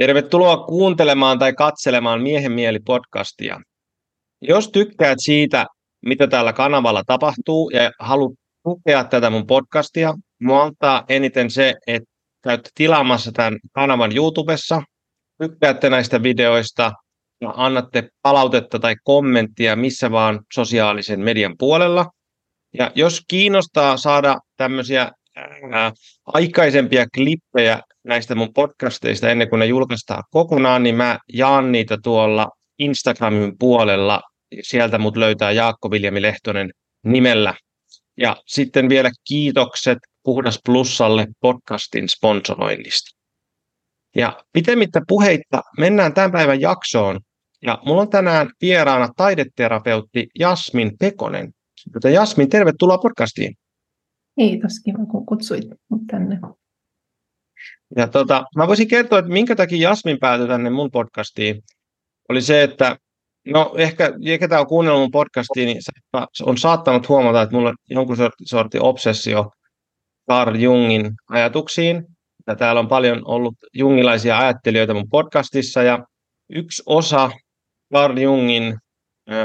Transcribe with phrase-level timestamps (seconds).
[0.00, 3.60] Tervetuloa kuuntelemaan tai katselemaan Miehen mieli podcastia.
[4.42, 5.66] Jos tykkäät siitä,
[6.06, 8.32] mitä täällä kanavalla tapahtuu ja haluat
[8.64, 12.10] tukea tätä mun podcastia, mua auttaa eniten se, että
[12.44, 14.82] käyt tilaamassa tämän kanavan YouTubessa,
[15.42, 16.92] tykkäätte näistä videoista
[17.40, 22.06] ja annatte palautetta tai kommenttia missä vaan sosiaalisen median puolella.
[22.74, 25.10] Ja jos kiinnostaa saada tämmöisiä
[25.72, 25.92] ää,
[26.26, 32.48] aikaisempia klippejä näistä mun podcasteista ennen kuin ne julkaistaan kokonaan, niin mä jaan niitä tuolla
[32.78, 34.20] Instagramin puolella.
[34.62, 36.70] Sieltä mut löytää Jaakko Viljami Lehtonen
[37.04, 37.54] nimellä.
[38.16, 43.16] Ja sitten vielä kiitokset Puhdas Plussalle podcastin sponsoroinnista.
[44.16, 47.20] Ja pitemmittä puheitta mennään tämän päivän jaksoon.
[47.62, 51.52] Ja mulla on tänään vieraana taideterapeutti Jasmin Pekonen.
[51.94, 53.54] Joten Jasmin, tervetuloa podcastiin.
[54.38, 56.40] Kiitos, kiva kun kutsuit mut tänne.
[57.96, 61.62] Ja tota, mä voisin kertoa, että minkä takia Jasmin päätyi tänne mun podcastiin.
[62.28, 62.96] Oli se, että
[63.46, 65.80] no ehkä, ketä on kuunnellut mun podcastiin, niin
[66.42, 69.50] on saattanut huomata, että mulla on jonkun sorti obsessio
[70.30, 72.04] Carl Jungin ajatuksiin.
[72.46, 76.04] Ja täällä on paljon ollut jungilaisia ajattelijoita mun podcastissa, ja
[76.50, 77.30] yksi osa
[77.94, 78.78] Carl Jungin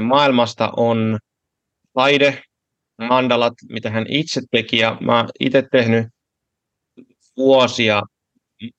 [0.02, 1.17] maailmasta on
[1.94, 2.41] taide,
[2.97, 6.08] mandalat, mitä hän itse teki, ja mä itse tehnyt
[7.38, 8.02] vuosia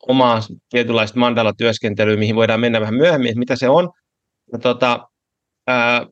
[0.09, 3.91] omaa tietynlaista mandala-työskentelyä, mihin voidaan mennä vähän myöhemmin, että mitä se on.
[4.53, 5.09] Ja tota,
[5.67, 6.07] ää,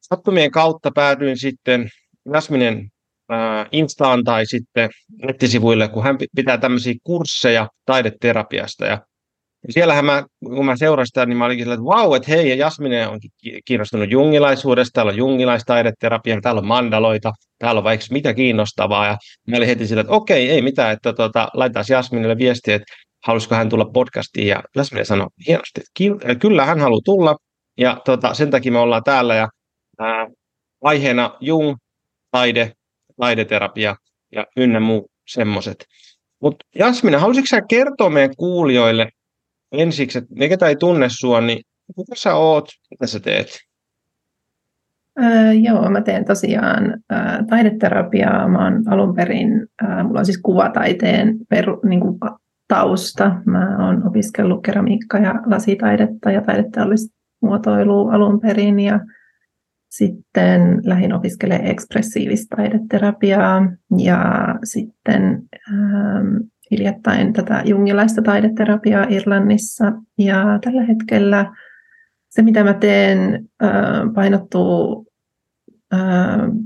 [0.00, 1.88] sattumien kautta päädyin sitten
[2.32, 2.90] Jasminen
[3.72, 4.90] Instaan tai sitten
[5.22, 8.86] nettisivuille, kun hän pitää tämmöisiä kursseja taideterapiasta.
[8.86, 9.06] Ja
[9.66, 12.48] ja siellähän mä, kun mä seurasin sitä, niin mä olinkin sillä, että vau, että hei,
[12.48, 13.20] ja Jasmine on
[13.64, 19.56] kiinnostunut jungilaisuudesta, täällä on jungilaistaideterapiaa, täällä on mandaloita, täällä on vaikka mitä kiinnostavaa, ja mä
[19.56, 22.94] olin heti sillä, että okei, ei mitään, että tota, laitetaan Jasminille viestiä, että
[23.26, 27.36] halusiko hän tulla podcastiin, ja Jasmine sanoi hienosti, että kyllä hän haluaa tulla,
[27.78, 29.48] ja tota, sen takia me ollaan täällä, ja
[29.98, 30.26] ää,
[30.84, 31.76] aiheena Jung,
[32.30, 32.72] taide,
[33.20, 33.96] taideterapia
[34.32, 35.84] ja ynnä muu semmoiset.
[36.42, 39.08] Mutta Jasmine, haluaisitko sä kertoa meidän kuulijoille,
[39.72, 41.62] ensiksi, että ketä ei tunne sua, niin
[41.94, 43.46] kuka sä oot, mitä sä teet?
[45.22, 47.18] Öö, joo, mä teen tosiaan öö,
[47.50, 48.48] taideterapiaa.
[48.48, 52.18] Mä oon alun perin, öö, mulla on siis kuvataiteen peru, niin kuin
[52.68, 53.40] tausta.
[53.46, 59.00] Mä oon opiskellut keramiikka- ja lasitaidetta ja taideteollista muotoilua alun perin ja
[59.88, 63.62] sitten lähdin opiskelemaan ekspressiivistä taideterapiaa
[63.98, 65.42] ja sitten
[65.72, 66.36] ähm,
[66.70, 69.92] hiljattain tätä jungilaista taideterapiaa Irlannissa.
[70.18, 71.52] Ja tällä hetkellä
[72.28, 73.48] se, mitä mä teen,
[74.14, 75.06] painottuu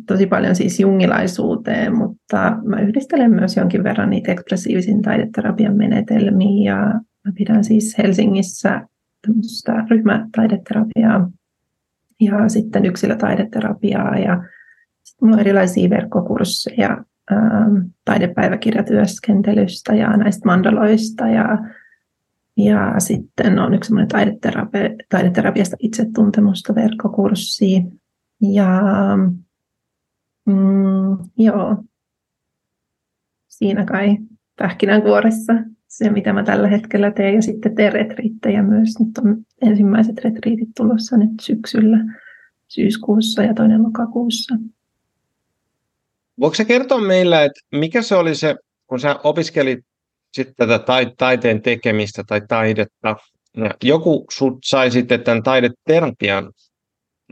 [0.06, 6.72] tosi paljon siis jungilaisuuteen, mutta mä yhdistelen myös jonkin verran niitä ekspressiivisen taideterapian menetelmiä.
[6.72, 6.76] Ja
[7.24, 8.86] mä pidän siis Helsingissä
[9.26, 11.30] tämmöistä ryhmätaideterapiaa
[12.20, 14.42] ja sitten yksilötaideterapiaa ja
[15.02, 21.58] sitten mulla on erilaisia verkkokursseja Ähm, taidepäiväkirjatyöskentelystä ja näistä mandaloista ja,
[22.56, 27.82] ja sitten on yksi semmoinen taideterapi- taideterapiasta itsetuntemusta verkkokurssi
[28.40, 28.82] ja
[30.46, 31.84] mm, joo,
[33.48, 34.18] siinä kai
[34.58, 35.52] pähkinänkuoressa
[35.92, 37.34] se, mitä mä tällä hetkellä teen.
[37.34, 38.88] Ja sitten teen retriittejä myös.
[39.00, 41.98] Nyt on ensimmäiset retriitit tulossa nyt syksyllä,
[42.68, 44.54] syyskuussa ja toinen lokakuussa.
[46.42, 49.78] Voiko se kertoa meille, että mikä se oli se, kun sä opiskelit
[50.32, 53.16] sitten tätä taiteen tekemistä tai taidetta,
[53.56, 56.52] ja joku sut sai sitten tämän taideterapian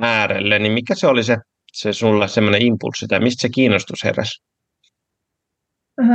[0.00, 1.36] äärelle, niin mikä se oli se,
[1.72, 4.42] se sulle semmoinen impulssi tai mistä se kiinnostus heräsi?
[6.00, 6.06] Öö,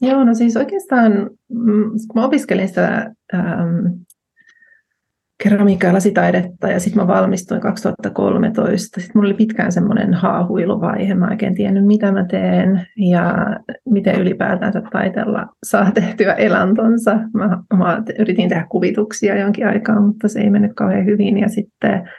[0.00, 1.12] joo, no siis oikeastaan,
[1.48, 3.86] mm, kun mä opiskelin sitä ähm,
[5.42, 9.00] keramiikkaa ja lasitaidetta ja sitten mä valmistuin 2013.
[9.00, 11.14] Sitten mulla oli pitkään semmoinen haahuiluvaihe.
[11.14, 13.34] Mä oikein tiennyt, mitä mä teen ja
[13.90, 17.18] miten ylipäätänsä taiteella saa tehtyä elantonsa.
[17.34, 21.38] Mä, mä yritin tehdä kuvituksia jonkin aikaa, mutta se ei mennyt kauhean hyvin.
[21.38, 22.10] Ja sitten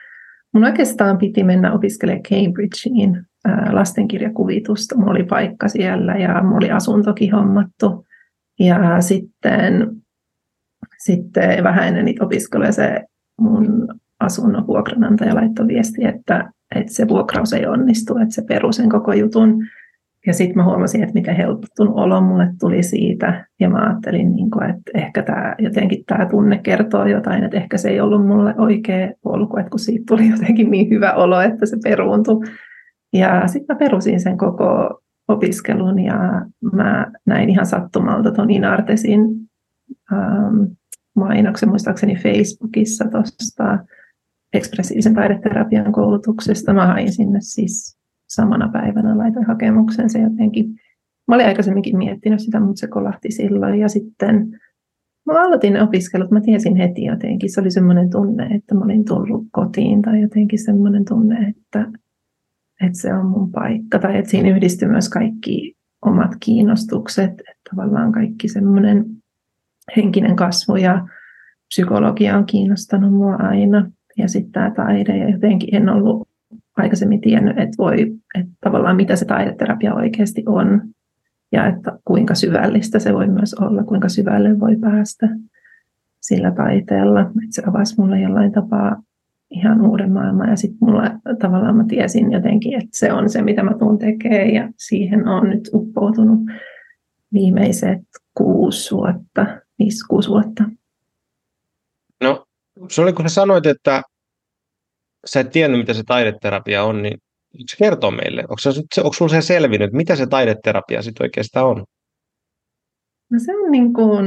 [0.54, 3.25] mun oikeastaan piti mennä opiskelemaan Cambridgeen
[3.72, 4.98] lastenkirjakuvitusta.
[4.98, 8.06] Mulla oli paikka siellä ja mulla oli asuntokin hommattu.
[8.60, 9.88] Ja sitten
[11.07, 13.04] sitten vähän ennen niitä opiskeluja se
[13.42, 13.88] mun
[14.19, 19.13] asunnon vuokranantaja laittoi viesti, että, että se vuokraus ei onnistu, että se peru sen koko
[19.13, 19.63] jutun.
[20.27, 23.48] Ja sitten mä huomasin, että miten helpottunut olo mulle tuli siitä.
[23.59, 27.89] Ja mä ajattelin, niin että ehkä tämä, jotenkin tämä tunne kertoo jotain, että ehkä se
[27.89, 31.77] ei ollut mulle oikea polku, että kun siitä tuli jotenkin niin hyvä olo, että se
[31.83, 32.45] peruuntui.
[33.13, 39.21] Ja sitten mä perusin sen koko opiskelun ja mä näin ihan sattumalta ton Inartesin
[40.13, 40.63] ähm,
[41.18, 43.80] mainoksen muistaakseni Facebookissa tuosta
[44.54, 46.74] ekspressiivisen taideterapian koulutuksesta.
[46.74, 47.98] Mä hain sinne siis
[48.28, 50.69] samana päivänä, laitoin hakemuksen se jotenkin.
[51.28, 53.80] Mä olin aikaisemminkin miettinyt sitä, mutta se kolahti silloin.
[53.80, 54.60] Ja sitten
[55.25, 57.54] mä aloitin opiskelut, mä tiesin heti jotenkin.
[57.54, 61.92] Se oli semmoinen tunne, että mä olin tullut kotiin tai jotenkin semmoinen tunne, että,
[62.81, 64.00] että se on mun paikka.
[64.00, 69.06] Tai että siinä yhdistyy myös kaikki omat kiinnostukset, että tavallaan kaikki semmoinen
[69.95, 71.07] henkinen kasvu ja
[71.68, 73.92] psykologia on kiinnostanut mua aina.
[74.18, 76.28] Ja sitten tämä taide, ja jotenkin en ollut
[76.78, 80.81] aikaisemmin tiennyt, että, voi, että tavallaan mitä se taideterapia oikeasti on,
[81.51, 85.30] ja että kuinka syvällistä se voi myös olla, kuinka syvälle voi päästä
[86.19, 87.22] sillä taiteella.
[87.22, 89.04] Että se avasi mulle jollain tapaa
[89.50, 90.50] ihan uuden maailman.
[90.50, 94.54] Ja sitten mulla tavallaan mä tiesin jotenkin, että se on se, mitä mä tuun tekemään.
[94.54, 96.39] Ja siihen on nyt uppoutunut
[97.34, 98.01] viimeiset
[98.34, 99.45] kuusi vuotta,
[99.79, 100.63] viisi, kuusi vuotta.
[102.21, 102.45] No,
[102.89, 104.01] se oli kun sä sanoit, että
[105.25, 107.19] sä et tiennyt, mitä se taideterapia on, niin
[107.69, 108.41] se kertoo meille?
[108.41, 111.85] Onko, se, onko sulla se selvinnyt, mitä se taideterapia sitten oikeastaan on?
[113.31, 114.25] No se on niin kuin,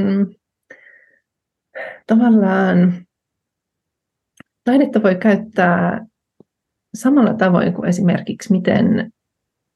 [2.07, 3.05] tavallaan,
[4.63, 6.05] taidetta voi käyttää
[6.93, 9.11] samalla tavoin kuin esimerkiksi miten,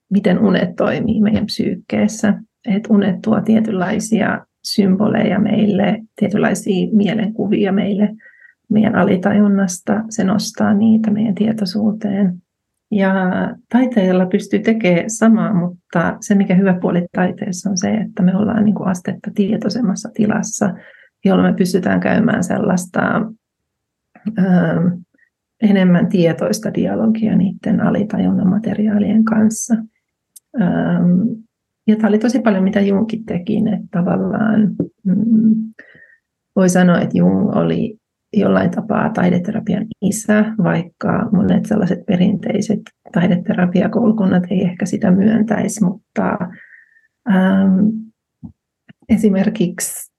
[0.10, 2.34] miten unet toimii meidän psyykkeessä.
[2.76, 8.16] Että unet tuo tietynlaisia symboleja meille, tietynlaisia mielenkuvia meille
[8.70, 10.04] meidän alitajunnasta.
[10.10, 12.42] Se nostaa niitä meidän tietoisuuteen.
[12.92, 13.14] Ja
[13.72, 18.66] taiteella pystyy tekemään samaa, mutta se mikä hyvä puoli taiteessa on se, että me ollaan
[18.66, 20.74] niin kuin astetta tietoisemmassa tilassa,
[21.26, 23.02] jolloin me pystytään käymään sellaista
[24.40, 24.88] ähm,
[25.62, 29.76] enemmän tietoista dialogia niiden alitajunnan materiaalien kanssa.
[30.62, 31.45] Ähm,
[31.88, 35.74] ja tämä oli tosi paljon, mitä Jungkin teki, että tavallaan mm,
[36.56, 37.98] voi sanoa, että Jung oli
[38.34, 42.80] jollain tapaa taideterapian isä, vaikka monet sellaiset perinteiset
[43.14, 46.38] taideterapiakoulukunnat ei ehkä sitä myöntäisi, mutta
[47.30, 47.88] ähm,
[49.10, 50.12] esimerkiksi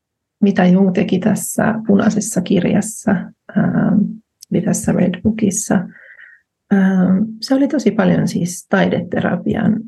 [0.42, 3.10] mitä Jung teki tässä punaisessa kirjassa,
[3.56, 3.98] ähm,
[4.64, 5.74] tässä Red Bookissa,
[6.72, 9.80] ähm, se oli tosi paljon siis taideterapian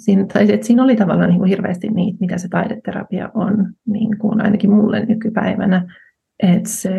[0.00, 4.18] Siinä, tai että siinä oli tavallaan niin kuin hirveästi niitä, mitä se taideterapia on, niin
[4.18, 5.86] kuin ainakin mulle nykypäivänä
[6.42, 6.90] että se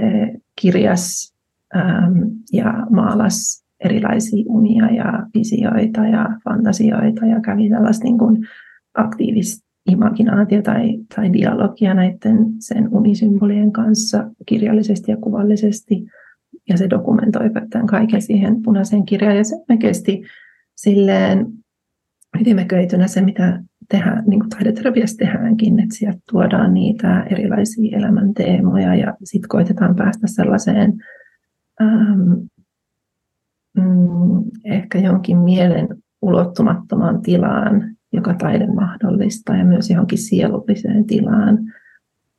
[0.62, 1.36] kirjas
[1.76, 2.18] ähm,
[2.54, 8.48] ja maalas erilaisia unia ja visioita ja fantasioita ja kävi tällaista niin kuin
[8.94, 16.06] aktiivista imaginaatio tai, tai dialogia näiden sen unisymbolien kanssa kirjallisesti ja kuvallisesti.
[16.70, 19.38] Ja se dokumentoi tämän kaiken siihen punaiseen kirjaan.
[19.38, 20.24] Ja se oikeasti
[20.76, 21.48] silleen
[22.40, 29.14] ytimeköitynä se, mitä tehdään, niin kuin taideterapiassa tehdäänkin, että sieltä tuodaan niitä erilaisia elämänteemoja ja
[29.24, 30.94] sitten koitetaan päästä sellaiseen
[31.82, 32.32] ähm,
[33.78, 35.88] mm, ehkä jonkin mielen
[36.22, 41.58] ulottumattomaan tilaan, joka taide mahdollistaa ja myös johonkin sielulliseen tilaan.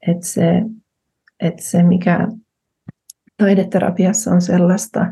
[0.08, 0.62] Että se,
[1.40, 2.28] että se, mikä
[3.36, 5.06] taideterapiassa on sellaista,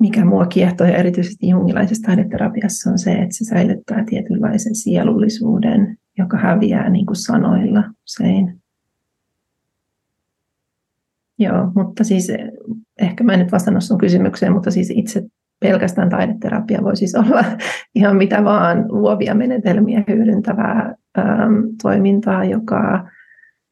[0.00, 6.36] mikä mua kiehtoo ja erityisesti jungilaisessa taideterapiassa on se, että se säilyttää tietynlaisen sielullisuuden, joka
[6.36, 8.60] häviää niin kuin sanoilla usein.
[11.38, 12.32] Joo, mutta siis
[13.00, 15.22] ehkä mä en nyt vastannut sun kysymykseen, mutta siis itse
[15.60, 17.44] pelkästään taideterapia voi siis olla
[17.94, 23.08] ihan mitä vaan luovia menetelmiä hyödyntävää ähm, toimintaa, joka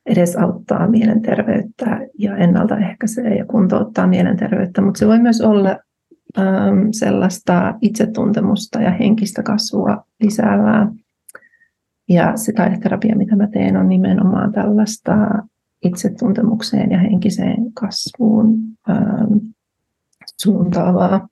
[0.06, 5.78] edesauttaa mielenterveyttä ja ennaltaehkäisee ja kuntouttaa mielenterveyttä, mutta se voi myös olla
[6.92, 10.92] sellaista itsetuntemusta ja henkistä kasvua lisäävää.
[12.08, 15.12] Ja se taideterapia, mitä mä teen, on nimenomaan tällaista
[15.84, 18.58] itsetuntemukseen ja henkiseen kasvuun
[18.90, 19.36] ähm,
[20.42, 21.28] suuntaavaa.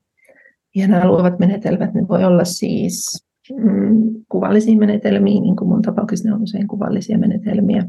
[0.75, 3.27] Ja nämä luovat menetelmät, ne voi olla siis
[3.57, 7.85] mm, kuvallisia menetelmiä, niin kuin mun tapauksessa ne on usein kuvallisia menetelmiä.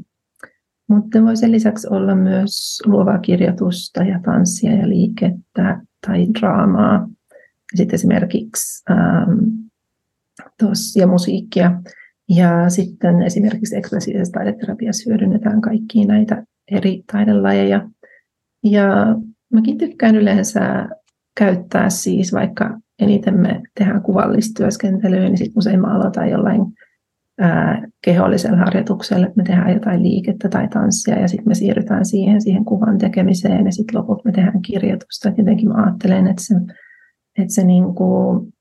[0.88, 7.10] Mutta ne voi sen lisäksi olla myös luovaa kirjoitusta ja tanssia ja liikettä tai draamaa.
[7.76, 9.40] Sitten esimerkiksi ähm,
[10.64, 11.82] tos, ja musiikkia.
[12.30, 17.90] Ja sitten esimerkiksi ekspressiivisessä taideterapiassa hyödynnetään kaikkia näitä eri taidelajeja.
[18.64, 19.16] Ja
[19.54, 20.90] mäkin tykkään yleensä
[21.38, 26.62] käyttää siis, vaikka eniten me tehdään kuvallista työskentelyä, niin sitten usein mä aloitan jollain
[27.42, 32.42] ää, kehollisella harjoituksella, että me tehdään jotain liikettä tai tanssia ja sitten me siirrytään siihen,
[32.42, 35.30] siihen kuvan tekemiseen ja sitten loput me tehdään kirjoitusta.
[35.30, 36.56] Et jotenkin mä ajattelen, että se,
[37.38, 38.54] että se niin kuin,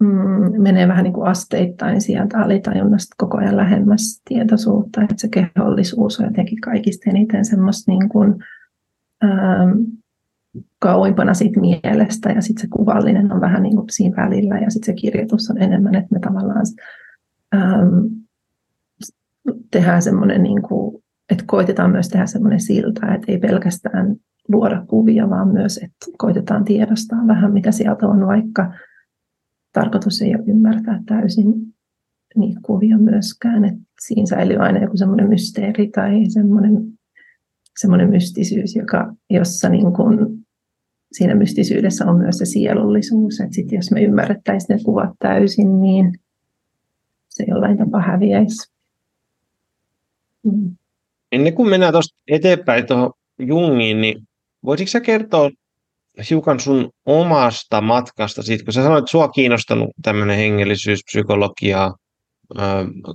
[0.00, 6.20] mm, menee vähän niin kuin asteittain sieltä alitajunnasta koko ajan lähemmäs tietoisuutta, että se kehollisuus
[6.20, 8.34] on jotenkin kaikista eniten semmoista niin kuin,
[9.24, 9.72] ähm,
[10.78, 14.94] kauimpana siitä mielestä ja sitten se kuvallinen on vähän niin kuin siinä välillä ja sitten
[14.94, 16.66] se kirjoitus on enemmän, että me tavallaan
[17.54, 18.06] ähm,
[19.70, 24.16] tehdään semmoinen, niin kuin, että koitetaan myös tehdä semmoinen silta, että ei pelkästään
[24.48, 28.72] luoda kuvia, vaan myös, että koitetaan tiedostaa vähän, mitä sieltä on, vaikka
[29.72, 31.46] tarkoitus ei ole ymmärtää täysin
[32.36, 36.72] niitä kuvia myöskään, että siinä säilyy aina joku semmoinen mysteeri tai semmoinen,
[37.80, 40.18] semmoinen mystisyys, joka, jossa niin kuin,
[41.12, 46.12] siinä mystisyydessä on myös se sielullisuus, että sit jos me ymmärrettäisiin ne kuvat täysin, niin
[47.36, 48.72] se jollain tapaa häviäisi.
[50.42, 50.76] Mm.
[51.32, 54.28] Ennen kuin mennään tuosta eteenpäin tuohon Jungiin, niin
[54.64, 55.50] voisitko sä kertoa
[56.30, 61.92] hiukan sun omasta matkasta siitä, kun sä sanoit, että sua kiinnostanut tämmöinen hengellisyys, psykologia,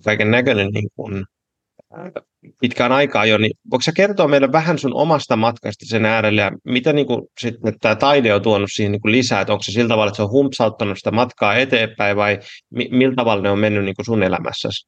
[0.03, 0.89] kaiken näköinen niin
[2.61, 6.51] pitkään aikaa jo, niin voiko sä kertoa meille vähän sun omasta matkasta sen äärelle ja
[6.65, 9.71] mitä niin kuin, sitten tämä taide on tuonut siihen niin kuin lisää, että onko se
[9.71, 13.59] sillä tavalla, että se on humpsauttanut sitä matkaa eteenpäin vai mi- millä tavalla ne on
[13.59, 14.87] mennyt niin kuin sun elämässäsi?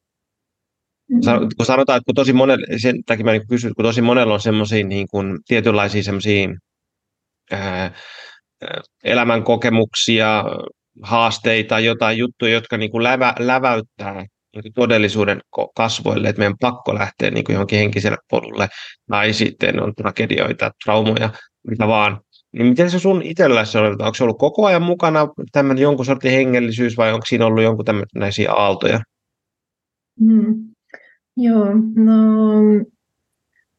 [1.10, 1.48] Mm-hmm.
[1.56, 4.40] Kun sanotaan, että kun tosi monella, sen takia mä niin kysyn, kun tosi monella on
[4.40, 6.48] semmoisia niin kuin, tietynlaisia semmoisia
[9.04, 10.44] elämän kokemuksia,
[11.02, 14.26] haasteita, jotain juttuja, jotka niin kuin lävä, läväyttää
[14.62, 15.40] niin todellisuuden
[15.76, 18.68] kasvoille, että meidän pakko lähteä niin kuin johonkin henkiselle polulle,
[19.10, 21.30] tai sitten on tragedioita, traumoja,
[21.68, 22.20] mitä vaan.
[22.52, 26.32] Niin miten se sun itselläsi on, onko se ollut koko ajan mukana tämmöinen jonkun sortin
[26.32, 29.00] hengellisyys vai onko siinä ollut jonkun tämmöisiä aaltoja?
[30.20, 30.74] Mm.
[31.36, 31.64] Joo,
[31.96, 32.12] no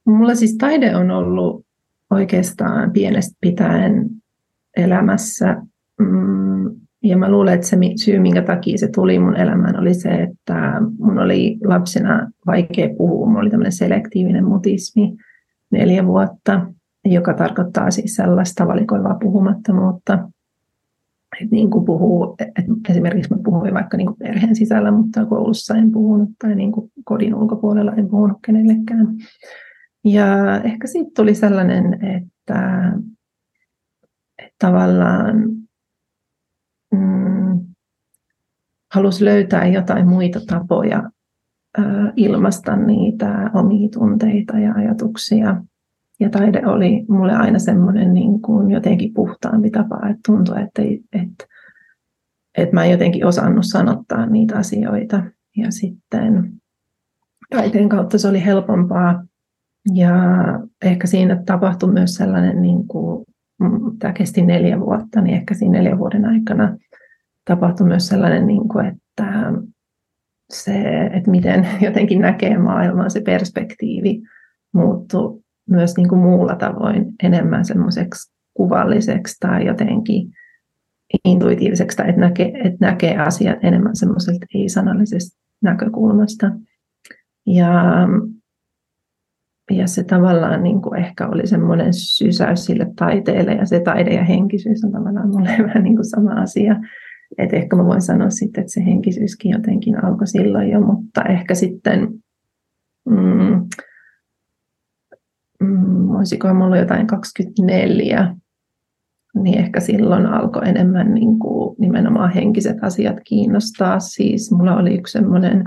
[0.05, 1.65] mulla siis taide on ollut
[2.09, 4.09] oikeastaan pienestä pitäen
[4.77, 5.55] elämässä.
[5.99, 10.09] Mm, ja mä luulen, että se syy, minkä takia se tuli mun elämään, oli se,
[10.09, 13.27] että mun oli lapsena vaikea puhua.
[13.27, 15.15] Mulla oli tämmöinen selektiivinen mutismi
[15.71, 16.67] neljä vuotta,
[17.05, 20.13] joka tarkoittaa siis sellaista valikoivaa puhumattomuutta.
[21.41, 25.75] Että niin kuin puhuu, että esimerkiksi mä puhuin vaikka niin kuin perheen sisällä, mutta koulussa
[25.75, 29.07] en puhunut tai niin kuin kodin ulkopuolella en puhunut kenellekään.
[30.05, 32.91] Ja ehkä siitä tuli sellainen, että,
[34.37, 35.64] että tavallaan
[36.91, 37.65] mm,
[38.93, 41.03] halusi löytää jotain muita tapoja
[42.15, 45.61] ilmaista niitä omia tunteita ja ajatuksia.
[46.19, 50.81] Ja taide oli mulle aina semmoinen niin kuin jotenkin puhtaampi tapa, että tuntui, että,
[51.13, 51.45] että,
[52.57, 55.23] että mä en jotenkin osannut sanottaa niitä asioita.
[55.57, 56.61] Ja sitten
[57.49, 59.25] taiteen kautta se oli helpompaa
[59.93, 60.13] ja
[60.85, 63.25] ehkä siinä tapahtui myös sellainen, niin kuin,
[63.99, 66.77] tämä kesti neljä vuotta, niin ehkä siinä neljän vuoden aikana
[67.45, 69.53] tapahtui myös sellainen, niin kuin, että
[70.49, 74.21] se, että miten jotenkin näkee maailmaa, se perspektiivi
[74.73, 80.31] muuttui myös niin kuin muulla tavoin enemmän semmoiseksi kuvalliseksi tai jotenkin
[81.25, 86.51] intuitiiviseksi, tai että näkee, että näkee asiat enemmän semmoiselta ei-sanallisesta näkökulmasta.
[87.45, 87.93] Ja
[89.71, 94.23] ja se tavallaan niin kuin ehkä oli semmoinen sysäys sille taiteelle ja se taide ja
[94.23, 96.75] henkisyys on tavallaan mulle vähän niin kuin sama asia.
[97.37, 101.55] Et ehkä mä voin sanoa sitten, että se henkisyyskin jotenkin alkoi silloin jo, mutta ehkä
[101.55, 102.09] sitten,
[103.09, 103.67] mm,
[105.63, 108.35] mm, olisiko mulla jotain 24,
[109.35, 113.99] niin ehkä silloin alkoi enemmän niin kuin nimenomaan henkiset asiat kiinnostaa.
[113.99, 115.63] Siis mulla oli yksi semmoinen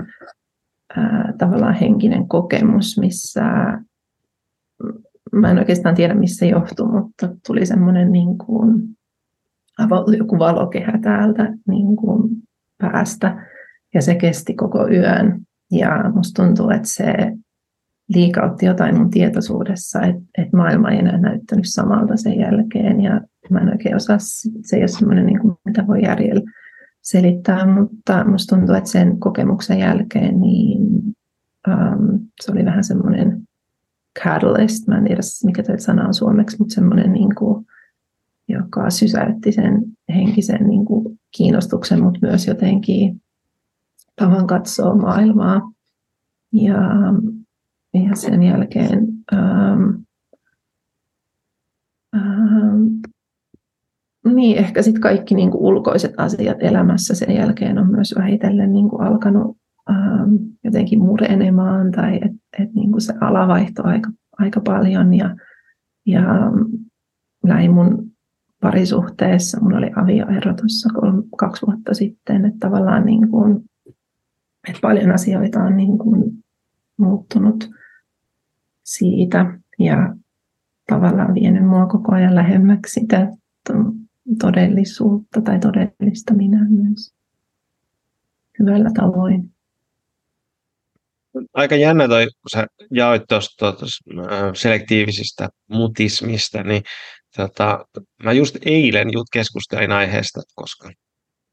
[1.37, 3.43] tavallaan henkinen kokemus, missä
[5.31, 8.89] mä en oikeastaan tiedä, missä se johtuu, mutta tuli semmoinen niin kuin,
[10.17, 12.29] joku valokehä täältä niin kuin
[12.77, 13.47] päästä.
[13.93, 15.41] Ja se kesti koko yön.
[15.71, 17.13] Ja musta tuntuu, että se
[18.15, 23.01] liikautti jotain mun tietoisuudessa, että, että maailma ei enää näyttänyt samalta sen jälkeen.
[23.01, 26.41] Ja mä en oikein osaa, se ei ole semmoinen, niin kuin, mitä voi järjellä
[27.01, 30.81] selittää, mutta musta tuntuu, että sen kokemuksen jälkeen niin,
[31.67, 33.38] um, se oli vähän semmoinen
[34.23, 37.65] catalyst, mä en tiedä mikä tämä sana on suomeksi, mutta semmoinen, niin kuin,
[38.47, 39.83] joka sysäytti sen
[40.15, 43.21] henkisen niin kuin, kiinnostuksen, mutta myös jotenkin
[44.15, 45.71] tavan katsoa maailmaa.
[46.53, 46.77] Ja,
[47.93, 49.89] ja sen jälkeen ähm,
[52.15, 52.83] ähm,
[54.25, 58.89] niin, ehkä sitten kaikki niin kuin ulkoiset asiat elämässä sen jälkeen on myös vähitellen niin
[58.89, 59.57] kuin alkanut
[60.63, 65.35] jotenkin murenemaan tai että et, niin se ala vaihtoi aika, aika paljon ja,
[66.05, 66.21] ja
[67.43, 68.11] lähin mun
[68.61, 69.59] parisuhteessa.
[69.61, 70.89] Mulla oli avioero tuossa
[71.37, 73.69] kaksi vuotta sitten, että tavallaan niin kuin,
[74.67, 76.23] että paljon asioita on niin kuin
[76.97, 77.69] muuttunut
[78.83, 80.15] siitä ja
[80.89, 83.31] tavallaan vienyt mua koko ajan lähemmäksi sitä
[84.39, 87.13] todellisuutta tai todellista minä myös
[88.59, 89.51] hyvällä tavoin.
[91.53, 93.73] Aika jännä toi, kun sä jaoit tuosta
[94.55, 96.83] selektiivisistä mutismista, niin
[97.35, 97.85] tota,
[98.23, 100.89] mä just eilen just keskustelin aiheesta, koska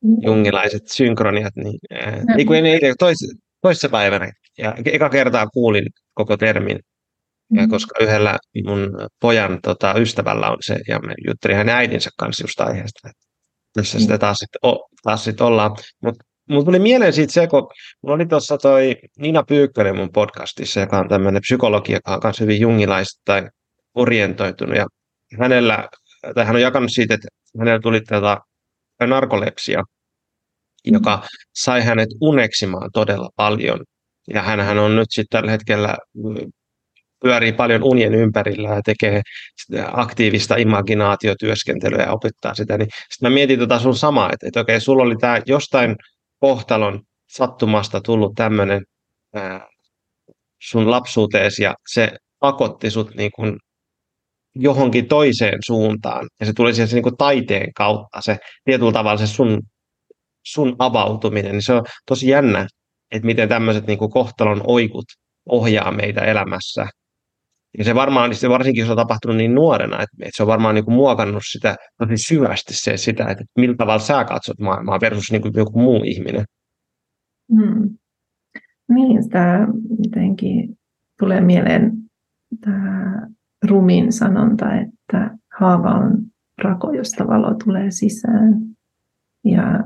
[0.04, 0.16] mm.
[0.22, 2.38] jungilaiset synkroniat, niin mm.
[2.38, 3.18] ei kun eilen, tois,
[3.62, 6.78] toissa päivänä, ja eka kertaa kuulin koko termin
[7.54, 7.70] ja mm.
[7.70, 8.90] koska yhdellä mun
[9.20, 13.26] pojan tota, ystävällä on se, ja me juttelin hänen äidinsä kanssa just aiheesta, että
[13.72, 14.60] tässä sitä taas sitten
[15.02, 15.76] taas sit ollaan.
[16.02, 17.68] Mutta Mulla tuli mieleen siitä se, kun
[18.02, 22.40] mulla oli tuossa toi Nina Pyykkönen mun podcastissa, joka on tämmöinen psykologi, joka on myös
[22.40, 23.42] hyvin jungilaista
[23.94, 24.76] orientoitunut.
[24.76, 24.86] Ja
[25.38, 25.88] hänellä,
[26.34, 28.38] tai hän on jakanut siitä, että hänellä tuli tätä
[29.06, 29.82] narkolepsia,
[30.84, 31.22] joka
[31.54, 33.80] sai hänet uneksimaan todella paljon.
[34.34, 35.96] Ja hän on nyt sitten tällä hetkellä
[37.22, 39.22] pyörii paljon unien ympärillä ja tekee
[39.92, 44.80] aktiivista imaginaatiotyöskentelyä ja opettaa sitä, niin sitten mä mietin tota sun samaa, että, että okei,
[44.80, 45.96] sulla oli tämä jostain
[46.40, 48.82] kohtalon sattumasta tullut tämmöinen
[50.62, 53.56] sun lapsuuteesi ja se pakotti sut niin kuin
[54.54, 56.26] johonkin toiseen suuntaan.
[56.40, 59.62] Ja se tuli siihen niin kuin taiteen kautta se tietyllä tavalla se sun,
[60.46, 62.66] sun avautuminen, niin se on tosi jännä,
[63.10, 65.04] että miten tämmöiset niin kohtalon oikut
[65.48, 66.86] ohjaa meitä elämässä
[67.78, 70.74] ja se varmaan, se varsinkin jos on tapahtunut niin nuorena, että, että se on varmaan
[70.74, 75.30] niin kuin muokannut sitä tosi syvästi se, sitä, että millä tavalla sä katsot maailmaa versus
[75.30, 76.44] niin kuin joku muu ihminen.
[77.52, 77.96] Hmm.
[78.88, 79.68] Niin, sitä
[80.04, 80.78] jotenkin
[81.18, 81.92] tulee mieleen
[82.60, 83.26] tämä
[83.68, 86.18] rumin sanonta, että haava on
[86.62, 88.54] rako, josta valo tulee sisään.
[89.44, 89.84] Ja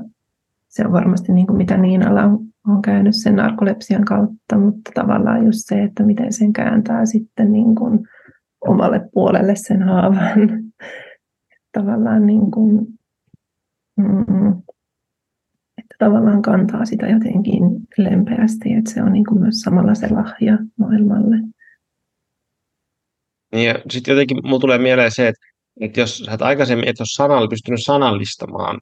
[0.67, 5.45] se on varmasti niin kuin mitä Niinalla on olen käynyt sen narkolepsian kautta, mutta tavallaan
[5.45, 7.99] just se, että miten sen kääntää sitten niin kuin
[8.61, 10.49] omalle puolelle sen haavan.
[11.77, 12.87] tavallaan niin kuin,
[13.97, 14.49] mm,
[15.77, 17.63] että tavallaan kantaa sitä jotenkin
[17.97, 21.35] lempeästi, että se on niin kuin myös samalla se lahja maailmalle.
[23.51, 25.47] Niin ja sitten jotenkin mulle tulee mieleen se, että,
[25.79, 28.79] että jos sä et aikaisemmin et ole sanalla, pystynyt sanallistamaan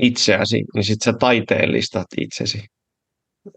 [0.00, 2.64] itseäsi, niin sitten sä taiteellistat itsesi.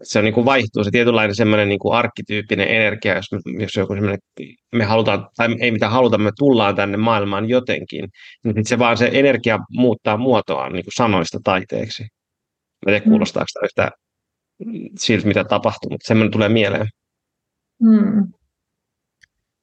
[0.02, 3.76] Se on niin kuin vaihtuu se tietynlainen semmoinen niin kuin arkkityyppinen energia, jos, me, jos
[3.76, 4.18] joku semmoinen,
[4.72, 8.08] me halutaan, tai ei mitä haluta, me tullaan tänne maailmaan jotenkin,
[8.44, 12.02] niin se vaan se energia muuttaa muotoaan niin kuin sanoista taiteeksi.
[12.02, 12.08] Mä
[12.86, 13.10] tiedä, mm.
[13.10, 13.90] kuulostaako sitä yhtä
[14.98, 16.86] siltä, mitä tapahtuu, mutta semmoinen tulee mieleen.
[17.84, 18.32] Hmm.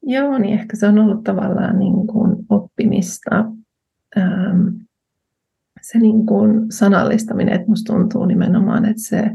[0.01, 3.45] Joo, niin ehkä se on ollut tavallaan niin kuin oppimista.
[4.17, 4.67] Ähm,
[5.91, 9.31] se niin kuin sanallistaminen, että musta tuntuu nimenomaan, että se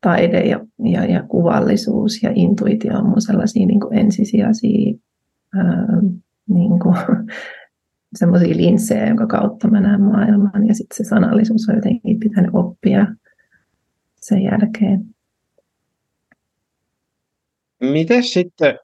[0.00, 4.94] taide ja, ja, ja kuvallisuus ja intuitio on mun sellaisia niin kuin ensisijaisia
[5.54, 5.86] ää,
[6.48, 6.96] niin kuin,
[8.18, 10.66] semmoisia linssejä, jonka kautta mä näen maailman.
[10.66, 13.06] Ja sitten se sanallisuus on jotenkin pitänyt oppia
[14.16, 15.04] sen jälkeen.
[17.80, 18.78] Miten sitten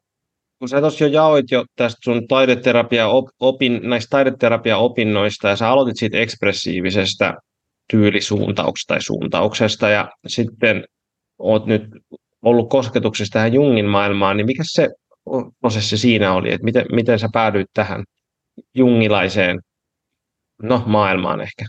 [0.62, 3.06] kun sä tuossa jo jaoit jo tästä sun taideterapia
[3.40, 7.34] opin, näistä taideterapia-opinnoista ja sä aloitit siitä ekspressiivisestä
[7.90, 10.84] tyylisuuntauksesta tai suuntauksesta ja sitten
[11.38, 11.82] oot nyt
[12.42, 14.88] ollut kosketuksessa tähän Jungin maailmaan, niin mikä se
[15.60, 18.04] prosessi siinä oli, että miten, miten sä päädyit tähän
[18.74, 19.60] jungilaiseen
[20.62, 21.64] no, maailmaan ehkä?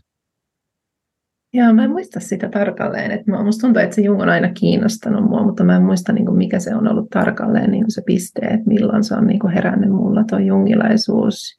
[1.54, 3.12] Joo, mä en muista sitä tarkalleen.
[3.12, 6.26] Että musta tuntuu, että se Jung on aina kiinnostanut mua, mutta mä en muista, niin
[6.26, 9.40] kuin mikä se on ollut tarkalleen niin kuin se piste, että milloin se on niin
[9.40, 11.58] kuin herännyt mulla tuo jungilaisuus.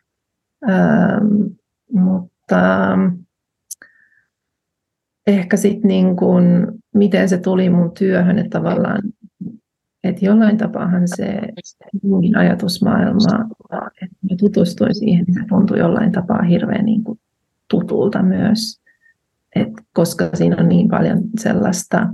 [0.68, 1.26] Ähm,
[1.92, 2.98] mutta
[5.26, 9.02] ehkä sitten niin kuin, miten se tuli mun työhön, että tavallaan
[10.04, 11.40] että jollain tapaahan se
[12.02, 13.44] Jungin ajatusmaailma,
[14.02, 17.20] että mä tutustuin siihen, niin se tuntui jollain tapaa hirveän niin kuin
[17.70, 18.83] tutulta myös
[19.54, 22.06] et koska siinä on niin paljon sellaista,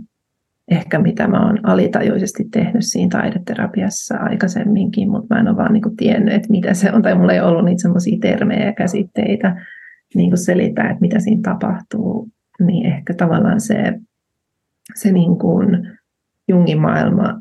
[0.68, 5.82] ehkä mitä mä oon alitajuisesti tehnyt siinä taideterapiassa aikaisemminkin, mutta mä en ole vaan niin
[5.82, 9.66] kuin tiennyt, että mitä se on, tai mulla ei ollut niitä semmoisia termejä ja käsitteitä
[10.14, 12.28] niin kuin selittää, että mitä siinä tapahtuu,
[12.60, 14.00] niin ehkä tavallaan se,
[14.94, 15.98] se niin kuin
[16.48, 17.40] Jungin maailma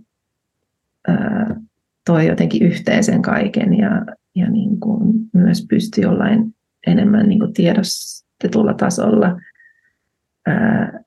[2.06, 6.56] toi jotenkin yhteen sen kaiken ja, ja niin kuin myös pystyi jollain
[6.88, 9.36] enemmän niin kuin tiedostetulla tasolla–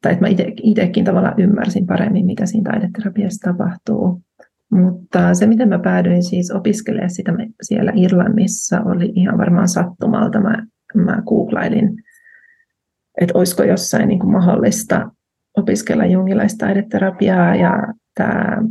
[0.02, 0.28] tai että mä
[0.62, 4.22] itsekin tavallaan ymmärsin paremmin, mitä siinä taideterapiassa tapahtuu.
[4.72, 10.40] Mutta se, miten mä päädyin siis opiskelemaan sitä siellä Irlannissa, oli ihan varmaan sattumalta.
[10.40, 12.02] Mä, mä googlailin,
[13.20, 15.10] että olisiko jossain niin kuin mahdollista
[15.56, 17.72] opiskella jungilaista taideterapiaa ja
[18.14, 18.62] tämä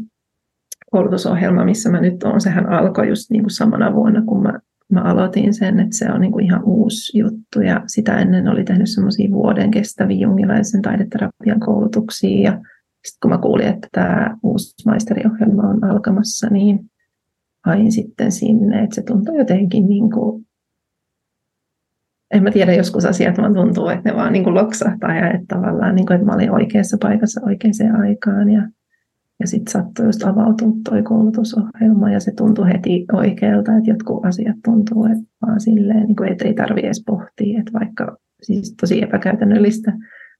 [0.91, 4.59] koulutusohjelma, missä mä nyt olen, sehän alkoi just niin kuin samana vuonna, kun mä,
[4.91, 8.63] mä aloitin sen, että se on niin kuin ihan uusi juttu ja sitä ennen oli
[8.63, 12.51] tehnyt semmoisia vuoden kestäviä jungilaisen taideterapian koulutuksia ja
[13.05, 16.79] sitten kun mä kuulin, että tämä uusi maisteriohjelma on alkamassa, niin
[17.65, 20.45] hain sitten sinne, että se tuntui jotenkin niin kuin,
[22.33, 25.55] en mä tiedä, joskus asiat vaan tuntuu, että ne vaan niin kuin loksahtaa ja että
[25.55, 28.61] tavallaan, niin kuin, että mä olin oikeassa paikassa oikeaan aikaan ja,
[29.41, 34.55] ja sitten sattui just avautua toi koulutusohjelma ja se tuntui heti oikealta, että jotkut asiat
[34.65, 39.03] tuntuu, että vaan silleen, niin kuin, että ei tarvitse edes pohtia, että vaikka siis tosi
[39.03, 39.93] epäkäytännöllistä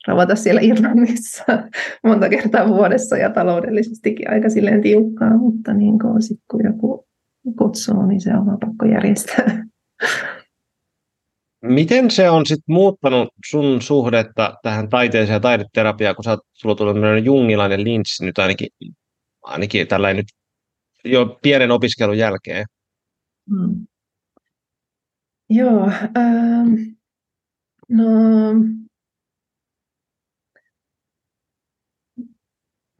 [0.08, 1.44] ravata siellä Irlannissa
[2.08, 7.06] monta kertaa vuodessa ja taloudellisestikin aika silleen tiukkaa, mutta niin kuin sit kun joku
[7.58, 9.64] kutsuu, niin se on vaan pakko järjestää.
[11.62, 16.76] Miten se on sitten muuttanut sun suhdetta tähän taiteeseen ja taideterapiaan, kun sä oot, sulla
[16.76, 18.68] tullut jungilainen linssi nyt ainakin,
[19.44, 20.28] ainakin tällainen nyt
[21.14, 22.66] jo pienen opiskelun jälkeen?
[23.50, 23.86] Hmm.
[25.50, 26.74] Joo, ähm,
[27.90, 28.06] no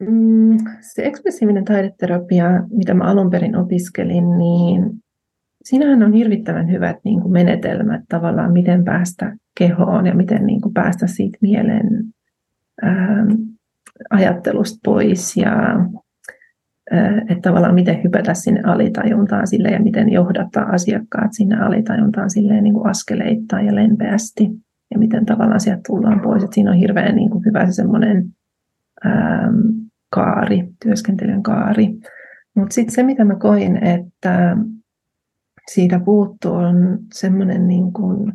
[0.08, 5.01] Mm, se ekspressiivinen taideterapia, mitä mä alun perin opiskelin, niin
[5.64, 10.74] siinähän on hirvittävän hyvät niin kuin menetelmät tavallaan, miten päästä kehoon ja miten niin kuin
[10.74, 12.04] päästä siitä mielen
[12.82, 13.30] ää, ähm,
[14.10, 15.88] ajattelusta pois ja ää,
[16.94, 22.64] äh, että tavallaan miten hypätä sinne alitajuntaan sille ja miten johdattaa asiakkaat sinne alitajuntaan silleen
[22.64, 24.50] niin kuin askeleittain ja lempeästi
[24.90, 26.44] ja miten tavallaan sieltä tullaan pois.
[26.44, 28.24] Että siinä on hirveän niin kuin hyvä se semmoinen
[29.06, 29.56] ähm,
[30.10, 31.86] kaari, työskentelyn kaari.
[32.54, 34.56] Mutta sitten se, mitä mä koin, että
[35.70, 38.32] siitä puuttuu, on semmoinen, niin kuin,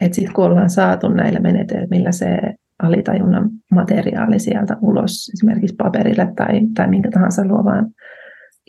[0.00, 2.38] että sitten kun ollaan saatu näillä menetelmillä se
[2.82, 7.90] alitajunnan materiaali sieltä ulos, esimerkiksi paperille tai, tai minkä tahansa luovaan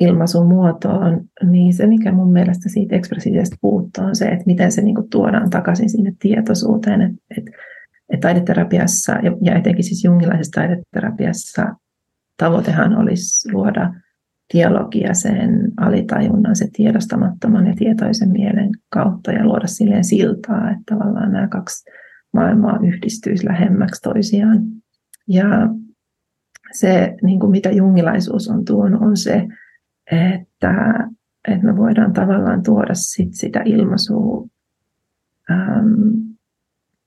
[0.02, 4.82] ilmaisun muotoon, niin se, mikä mun mielestä siitä ekspressiivisestä puuttuu, on se, että miten se
[4.82, 7.02] niin kuin tuodaan takaisin sinne tietoisuuteen.
[7.02, 7.43] Että et,
[8.13, 11.76] et taideterapiassa ja, ja etenkin siis jungilaisessa taideterapiassa
[12.38, 13.93] tavoitehan olisi luoda
[14.54, 21.32] dialogia sen alitajunnan, se tiedostamattoman ja tietoisen mielen kautta ja luoda silleen siltaa, että tavallaan
[21.32, 21.89] nämä kaksi
[22.34, 24.63] maailmaa yhdistyisi lähemmäksi toisiaan.
[25.28, 25.46] Ja
[26.72, 29.48] se, niin kuin mitä jungilaisuus on tuonut, on se,
[30.12, 30.94] että,
[31.48, 34.48] että me voidaan tavallaan tuoda sit sitä ilmaisua
[35.52, 36.36] äm,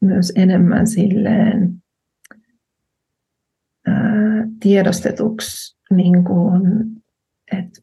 [0.01, 1.83] myös enemmän silleen
[4.61, 6.63] tiedostetuksi, niin kuin,
[7.53, 7.81] että,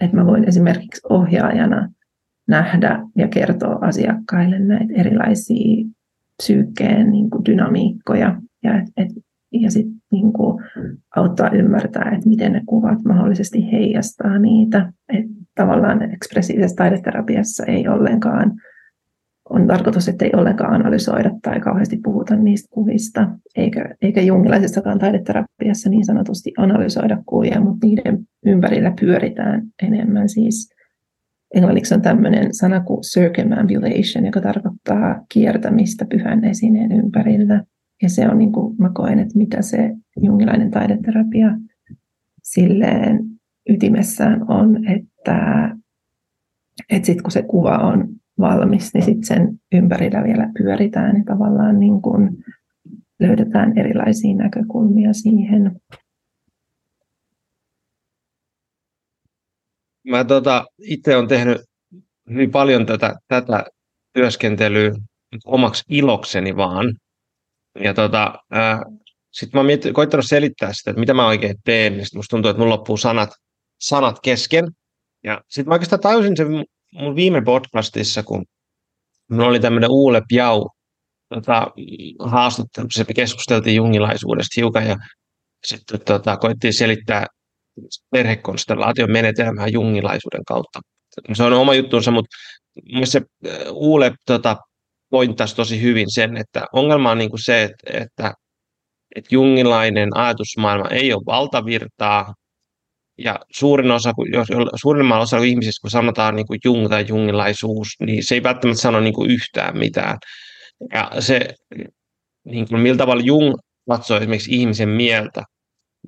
[0.00, 1.92] että mä voin esimerkiksi ohjaajana
[2.48, 5.84] nähdä ja kertoa asiakkaille näitä erilaisia
[6.42, 9.08] psyykkeen niin kuin dynamiikkoja ja, et, et,
[9.52, 10.64] ja sit, niin kuin,
[11.16, 14.92] auttaa ymmärtää, että miten ne kuvat mahdollisesti heijastaa niitä.
[15.12, 18.52] Et tavallaan ekspressiivisessä taideterapiassa ei ollenkaan
[19.50, 25.90] on tarkoitus, että ei ollenkaan analysoida tai kauheasti puhuta niistä kuvista, eikä, eikä jungilaisessakaan taideterapiassa
[25.90, 30.28] niin sanotusti analysoida kuvia, mutta niiden ympärillä pyöritään enemmän.
[30.28, 30.74] Siis
[31.54, 37.64] englanniksi on tämmöinen sana kuin circumambulation, joka tarkoittaa kiertämistä pyhän esineen ympärillä.
[38.02, 41.58] Ja se on niin kuin mä koen, että mitä se jungilainen taideterapia
[42.42, 43.24] silleen
[43.68, 45.70] ytimessään on, että,
[46.90, 48.08] että sitten kun se kuva on
[48.40, 52.44] valmis, niin sitten sen ympärillä vielä pyöritään ja tavallaan niin kuin
[53.20, 55.80] löydetään erilaisia näkökulmia siihen.
[60.08, 61.58] Mä tota, itse olen tehnyt
[62.30, 63.64] hyvin paljon tätä, tätä
[64.12, 64.92] työskentelyä
[65.44, 66.94] omaksi ilokseni vaan.
[67.80, 68.34] Ja tota,
[69.32, 72.60] sitten mä oon koittanut selittää sitä, että mitä mä oikein teen, niin musta tuntuu, että
[72.62, 73.30] mulla loppuu sanat,
[73.80, 74.64] sanat kesken.
[75.24, 78.44] Ja sitten mä oikeastaan tajusin sen mun viime podcastissa, kun
[79.30, 80.68] minulla oli tämmöinen Uule Piau
[81.34, 81.66] tota,
[82.18, 84.96] haastattelu, se keskusteltiin jungilaisuudesta hiukan ja
[85.66, 87.26] sitten tota, koettiin selittää
[88.10, 90.80] perhekonstellaation menetelmää jungilaisuuden kautta.
[91.32, 92.36] Se on oma juttunsa, mutta
[93.04, 93.22] se
[93.70, 94.56] Uule tota,
[95.10, 98.34] pointtasi tosi hyvin sen, että ongelma on niin kuin se, että, että,
[99.16, 102.34] että jungilainen ajatusmaailma ei ole valtavirtaa,
[103.18, 104.48] ja suurin osa, jos
[104.80, 109.00] suurimmalla osalla ihmisistä, kun sanotaan niin kuin jung tai jungilaisuus, niin se ei välttämättä sano
[109.00, 110.18] niin kuin yhtään mitään.
[110.94, 111.54] Ja se,
[112.44, 113.54] niin kuin, millä tavalla Jung
[113.88, 115.42] katsoo esimerkiksi ihmisen mieltä,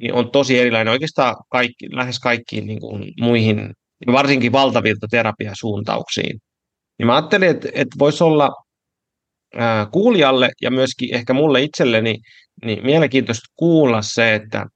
[0.01, 3.73] niin on tosi erilainen oikeastaan kaikki, lähes kaikkiin niin kuin muihin,
[4.13, 6.41] varsinkin valtavilta terapiasuuntauksiin.
[6.99, 8.51] Niin mä ajattelin, että, että voisi olla
[9.55, 12.19] ää, kuulijalle ja myöskin ehkä mulle itselleni
[12.65, 14.67] niin mielenkiintoista kuulla se, että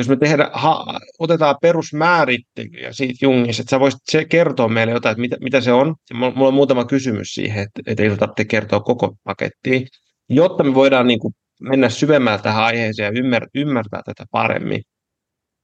[0.00, 0.84] jos me tehdä, ha,
[1.18, 5.72] otetaan perusmäärittelyjä siitä Jungissa, että sä voisit se kertoa meille jotain, että mitä, mitä se
[5.72, 5.94] on.
[6.14, 9.80] Mulla on muutama kysymys siihen, että, että ei tarvitse kertoa koko pakettia,
[10.28, 14.82] jotta me voidaan niin kuin mennä syvemmällä tähän aiheeseen ja ymmär, ymmärtää tätä paremmin.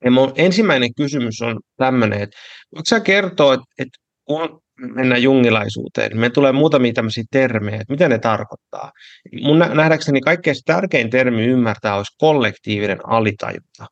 [0.05, 2.37] Ja mun ensimmäinen kysymys on tämmöinen, että
[2.75, 7.93] voitko sä kertoa, että, että kun mennään jungilaisuuteen, niin me tulee muutamia tämmöisiä termejä, että
[7.93, 8.93] mitä ne tarkoittaa.
[9.43, 13.87] Mun nähdäkseni kaikkein tärkein termi ymmärtää olisi kollektiivinen alitajunta.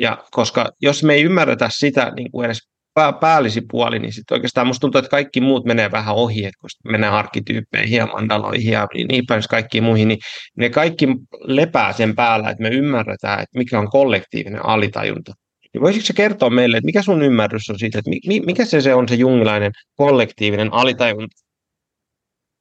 [0.00, 2.58] Ja koska jos me ei ymmärretä sitä niin kuin edes
[2.94, 6.60] pää, päällisi puoli, niin sitten oikeastaan musta tuntuu, että kaikki muut menee vähän ohi, että
[6.60, 10.18] kun mennään arkkityyppeihin ja mandaloihin ja niin päin kaikkiin muihin, niin
[10.56, 11.06] ne kaikki
[11.40, 15.32] lepää sen päällä, että me ymmärretään, että mikä on kollektiivinen alitajunta.
[15.74, 18.10] Niin voisitko se kertoa meille, että mikä sun ymmärrys on siitä, että
[18.46, 21.36] mikä se, se on se jungilainen kollektiivinen alitajunta?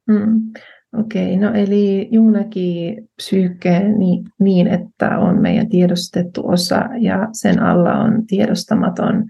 [0.07, 0.51] Mm.
[0.97, 3.95] Okei, no eli Jung näki psyykkeen
[4.39, 9.25] niin, että on meidän tiedostettu osa ja sen alla on tiedostamaton.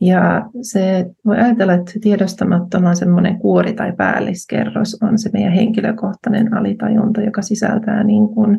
[0.00, 6.54] Ja se voi ajatella, että tiedostamaton on semmoinen kuori tai päälliskerros, on se meidän henkilökohtainen
[6.54, 8.58] alitajunta, joka sisältää niin kuin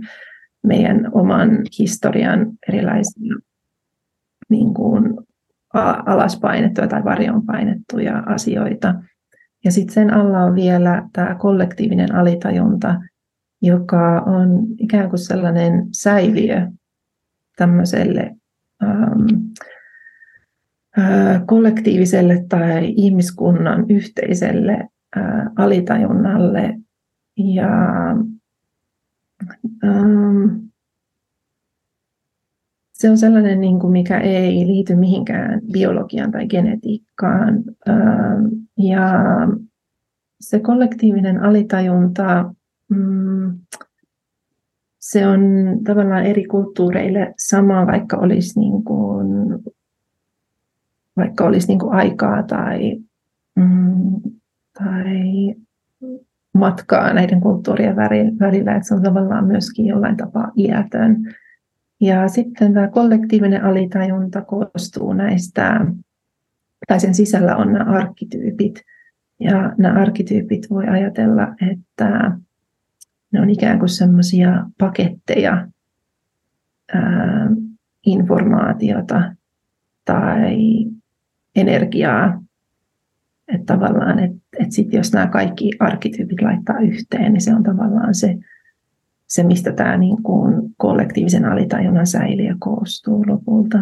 [0.64, 3.36] meidän oman historian erilaisia
[4.50, 5.18] niin kuin
[6.06, 8.96] alaspainettuja tai varjon painettuja asioita.
[9.64, 13.02] Ja sitten sen alla on vielä tämä kollektiivinen alitajunta,
[13.62, 16.68] joka on ikään kuin sellainen säiliö
[17.56, 18.36] tämmöiselle
[18.84, 19.26] ähm,
[21.00, 26.80] äh, kollektiiviselle tai ihmiskunnan yhteiselle äh, alitajunnalle.
[27.38, 27.70] Ja
[29.84, 30.64] ähm,
[33.04, 37.64] se on sellainen, niin kuin mikä ei liity mihinkään biologiaan tai genetiikkaan.
[38.78, 39.12] Ja
[40.42, 42.54] se kollektiivinen alitajunta,
[42.90, 43.60] mm,
[45.00, 45.42] se on
[45.84, 49.28] tavallaan eri kulttuureille sama, vaikka olisi, niin kuin,
[51.18, 52.98] vaikka olisi niin kuin aikaa tai,
[53.56, 54.22] mm,
[54.80, 55.56] tai
[56.54, 57.96] matkaa näiden kulttuurien
[58.40, 61.36] välillä, että se on tavallaan myöskin jollain tapaa iätön.
[62.04, 65.86] Ja sitten tämä kollektiivinen alitajunta koostuu näistä,
[66.88, 68.82] tai sen sisällä on nämä arkkityypit.
[69.40, 72.38] Ja nämä arkkityypit voi ajatella, että
[73.32, 75.68] ne on ikään kuin semmoisia paketteja
[76.94, 77.50] ää,
[78.06, 79.36] informaatiota
[80.06, 80.58] tai
[81.56, 82.44] energiaa.
[83.48, 88.16] Että tavallaan, että et sit jos nämä kaikki arkkityypit laittaa yhteen, niin se on tavallaan
[88.16, 88.38] se
[89.34, 93.78] se, mistä tämä niin kuin kollektiivisen alitajunnan säiliö koostuu lopulta.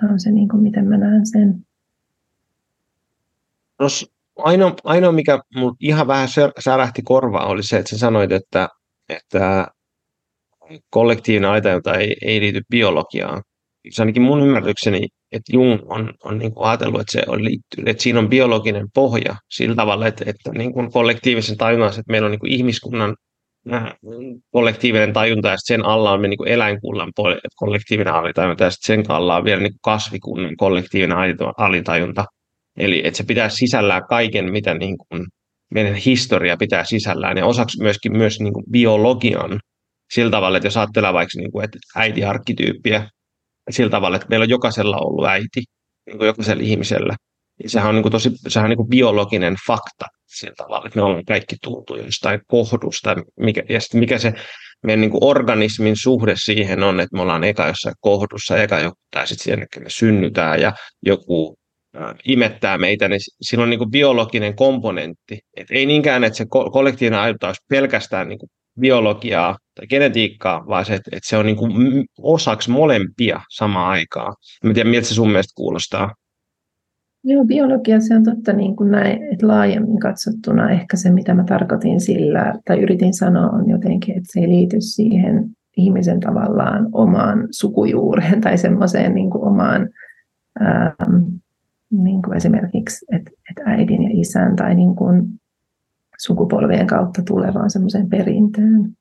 [0.00, 1.66] Tämä on se, niin kuin, miten mä näen sen.
[4.36, 8.68] ainoa, ainoa, mikä mulla ihan vähän särähti korvaa, oli se, että sä sanoit, että,
[9.08, 9.66] että
[10.90, 13.42] kollektiivinen alitajunta ei, ei liity biologiaan.
[13.90, 17.84] Se ainakin mun ymmärrykseni, että Jung on, on niin kuin ajatellut, että, se on liittyy,
[17.86, 22.26] että siinä on biologinen pohja sillä tavalla, että, että niin kuin kollektiivisen tajunnan, että meillä
[22.26, 23.16] on niin kuin ihmiskunnan
[24.50, 27.12] kollektiivinen tajunta ja sen alla on niin eläinkunnan
[27.56, 31.16] kollektiivinen alitajunta ja sen alla on vielä niin kasvikunnan kollektiivinen
[31.56, 32.24] alitajunta.
[32.78, 35.26] Eli että se pitää sisällään kaiken, mitä niin kuin
[35.74, 39.60] meidän historia pitää sisällään ja osaksi myöskin myös niin kuin biologian
[40.14, 43.08] sillä tavalla, että jos ajattelee vaikka niin kuin, että äiti-arkkityyppiä
[43.70, 45.62] sillä tavalla, että meillä on jokaisella ollut äiti,
[46.06, 47.16] niin kuin jokaisella ihmisellä,
[47.58, 50.98] niin sehän on, niin kuin tosi, sehän on niin kuin biologinen fakta sillä tavalla, että
[50.98, 54.32] me ollaan kaikki tultu jostain kohdusta, mikä, ja sitten mikä se
[54.82, 58.96] meidän niin kuin organismin suhde siihen on, että me ollaan eka jossain kohdussa, eka joku,
[59.10, 61.56] tai sitten että me synnytään ja joku
[61.96, 65.38] äh, imettää meitä, niin sillä on niin kuin biologinen komponentti.
[65.56, 70.84] Et ei niinkään, että se kollektiivinen ajatus olisi pelkästään niin kuin biologiaa tai genetiikkaa, vaan
[70.84, 74.34] se, että, että se on niin kuin osaksi molempia samaan aikaan.
[74.64, 76.14] Mä tiedän, miltä se sun mielestä kuulostaa.
[77.30, 81.44] Joo, biologia se on totta niin kuin näin, että laajemmin katsottuna ehkä se, mitä mä
[81.44, 87.48] tarkoitin sillä, tai yritin sanoa, on jotenkin, että se ei liity siihen ihmisen tavallaan omaan
[87.50, 89.88] sukujuureen tai semmoiseen niin kuin omaan
[90.60, 91.24] ähm,
[91.90, 95.28] niin kuin esimerkiksi, että, että äidin ja isän tai niin kuin
[96.18, 98.92] sukupolvien kautta tulevaan semmoiseen perintöön.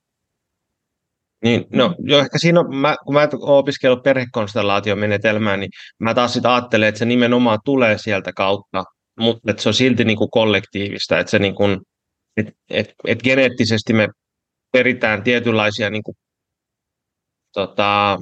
[1.43, 5.69] Niin, no jo ehkä siinä on, mä, kun mä oon opiskellut perhekonstellaatiomenetelmää, niin
[6.00, 8.84] mä taas sitä ajattelen, että se nimenomaan tulee sieltä kautta,
[9.19, 11.78] mutta että se on silti niin kuin kollektiivista, että se niin kuin,
[12.38, 14.08] et, et, et geneettisesti me
[14.71, 16.15] peritään tietynlaisia niin kuin,
[17.54, 18.17] tota,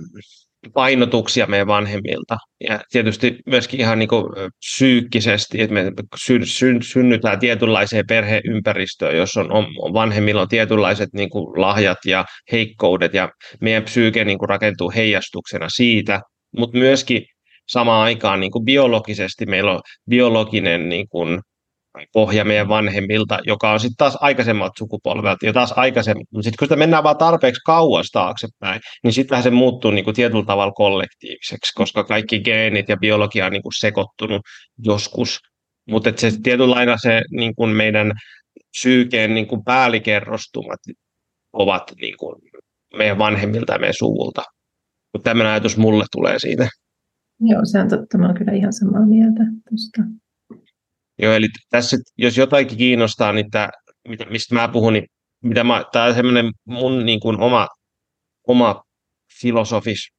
[0.73, 2.37] painotuksia meidän vanhemmilta.
[2.67, 4.25] Ja tietysti myöskin ihan niin kuin
[4.59, 5.91] psyykkisesti, että me
[6.25, 12.25] sy- sy- synnytään tietynlaiseen perheympäristöön, jos on, on vanhemmilla on tietynlaiset niin kuin lahjat ja
[12.51, 13.29] heikkoudet, ja
[13.61, 16.21] meidän psyyke niin kuin rakentuu heijastuksena siitä,
[16.57, 17.21] mutta myöskin
[17.67, 21.39] samaan aikaan niin kuin biologisesti meillä on biologinen niin kuin
[22.13, 26.27] pohja meidän vanhemmilta, joka on sitten taas aikaisemmat sukupolvelta ja taas aikaisemmat.
[26.31, 30.15] Mutta sitten kun sitä mennään vaan tarpeeksi kauas taaksepäin, niin sittenhän se muuttuu niin kuin
[30.15, 34.41] tietyllä tavalla kollektiiviseksi, koska kaikki geenit ja biologia on niin kuin sekoittunut
[34.85, 35.39] joskus.
[35.89, 38.11] Mutta se tietynlailla se niin kuin meidän
[38.77, 40.79] psyykeen niin kuin päällikerrostumat
[41.53, 42.35] ovat niin kuin
[42.97, 44.43] meidän vanhemmilta ja meidän suvulta.
[45.13, 46.67] Mutta tämmöinen ajatus mulle tulee siitä.
[47.39, 48.17] Joo, se on totta.
[48.17, 50.24] Mä olen kyllä ihan samaa mieltä tuosta.
[51.17, 53.69] Joo, eli tässä, jos jotakin kiinnostaa, niin tämä,
[54.29, 55.05] mistä mä puhun, niin
[55.43, 57.67] mitä mä, tämä on semmoinen mun niin kuin oma,
[58.47, 58.83] oma
[59.41, 60.11] filosofis,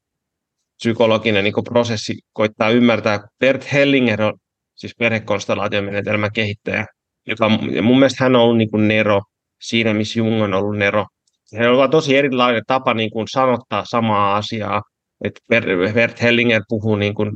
[0.76, 3.20] psykologinen niin prosessi koittaa ymmärtää.
[3.40, 4.34] Bert Hellinger on
[4.74, 6.86] siis perhekonstellaatiomenetelmän kehittäjä,
[7.26, 7.48] joka
[7.82, 9.22] mun mielestä hän on ollut niin kuin Nero
[9.60, 11.06] siinä, missä Jung on ollut Nero.
[11.58, 14.82] He ovat tosi erilainen tapa niin kuin sanottaa samaa asiaa.
[15.24, 15.40] Et
[15.94, 17.30] Bert Hellinger puhuu niin kuin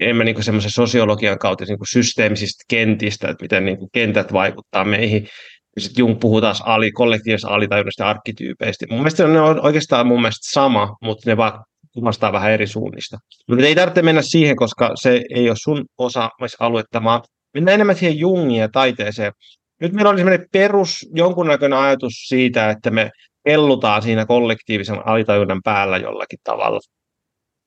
[0.00, 4.84] enemmän niin semmoisen sosiologian kautta niin kuin systeemisistä kentistä, että miten niin kuin kentät vaikuttaa
[4.84, 5.28] meihin.
[5.78, 8.86] Sitten Jung puhuu taas ali, kollektiivisesta alitajunnasta arkkityypeistä.
[8.90, 11.64] Mun mielestä ne on oikeastaan mun mielestä sama, mutta ne vaan
[11.94, 13.18] kuvastaa vähän eri suunnista.
[13.48, 17.02] Mutta ei tarvitse mennä siihen, koska se ei ole sun osa-aluetta.
[17.54, 19.32] Mennään enemmän siihen Jungiin ja taiteeseen.
[19.80, 23.10] Nyt meillä oli sellainen perus jonkunnäköinen ajatus siitä, että me
[23.48, 26.80] kellutaan siinä kollektiivisen alitajunnan päällä jollakin tavalla.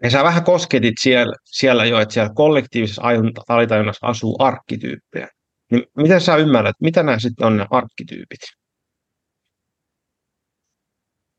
[0.04, 3.02] Ja sä vähän kosketit siellä, siellä jo, että siellä kollektiivisessa
[3.48, 5.28] alitajunnassa asuu arkkityyppejä.
[5.72, 8.40] Niin miten sä ymmärrät, mitä nämä sitten on ne arkkityypit?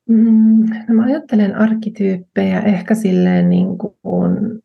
[0.09, 4.63] Mm, no mä ajattelen arkkityyppejä ehkä silleen, niin kuin,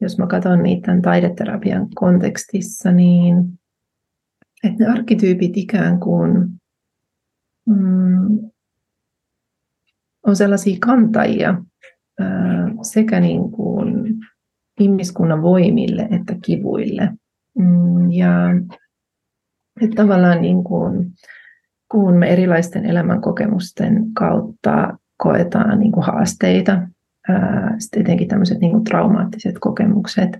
[0.00, 3.34] jos mä katson niitä taideterapian kontekstissa, niin
[4.64, 6.48] että ne arkkityypit ikään kuin
[7.66, 8.50] mm,
[10.26, 11.62] on sellaisia kantajia,
[12.82, 14.14] sekä niin kuin
[14.80, 17.12] ihmiskunnan voimille että kivuille.
[17.58, 18.30] Mm, ja
[19.80, 21.12] että tavallaan niin kuin,
[21.88, 26.88] kun me erilaisten elämänkokemusten kautta koetaan niin kuin haasteita,
[27.78, 30.38] sitten etenkin tämmöiset niin kuin traumaattiset kokemukset,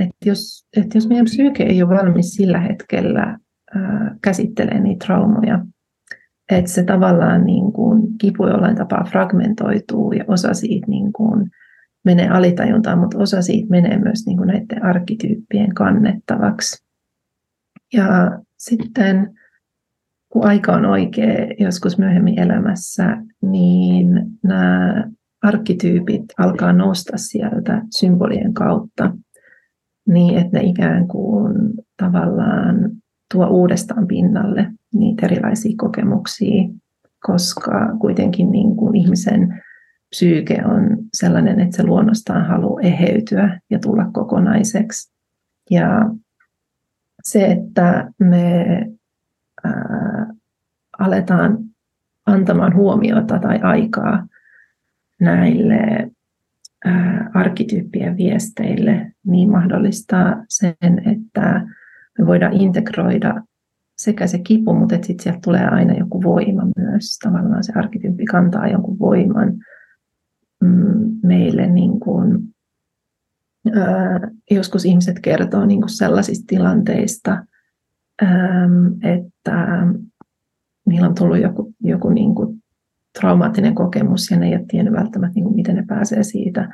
[0.00, 3.38] että jos, että jos meidän psyyke ei ole valmis sillä hetkellä
[4.22, 5.66] käsittelemään niitä traumoja,
[6.50, 11.50] että se tavallaan niin kuin kipu jollain tapaa fragmentoituu ja osa siitä niin kuin
[12.04, 16.84] menee alitajuntaan, mutta osa siitä menee myös niin kuin näiden arkkityyppien kannettavaksi.
[17.92, 19.34] Ja sitten
[20.32, 24.08] kun aika on oikea joskus myöhemmin elämässä, niin
[24.42, 25.04] nämä
[25.42, 29.16] arkkityypit alkaa nousta sieltä symbolien kautta
[30.08, 31.54] niin, että ne ikään kuin
[31.96, 32.90] tavallaan
[33.34, 36.68] tuo uudestaan pinnalle niitä erilaisia kokemuksia,
[37.22, 39.62] koska kuitenkin niin kuin ihmisen
[40.10, 45.12] psyyke on sellainen, että se luonnostaan haluaa eheytyä ja tulla kokonaiseksi.
[45.70, 46.10] Ja
[47.22, 48.66] se, että me
[49.64, 50.26] ää,
[50.98, 51.58] aletaan
[52.26, 54.26] antamaan huomiota tai aikaa
[55.20, 56.10] näille
[56.84, 60.74] ää, arkkityyppien viesteille, niin mahdollistaa sen,
[61.12, 61.66] että
[62.18, 63.42] me voidaan integroida
[63.96, 67.18] sekä se kipu, mutta sitten sieltä tulee aina joku voima myös.
[67.22, 69.52] Tavallaan se arkkityyppi kantaa jonkun voiman
[70.62, 71.66] mm, meille.
[71.66, 72.54] Niin kuin,
[73.74, 77.44] ää, joskus ihmiset kertoo niin kuin sellaisista tilanteista,
[78.22, 78.68] ää,
[79.02, 79.66] että
[80.86, 82.62] niillä on tullut joku, joku niin kuin
[83.20, 86.68] traumaattinen kokemus ja ne ei ole tiennyt välttämättä, niin kuin miten ne pääsee siitä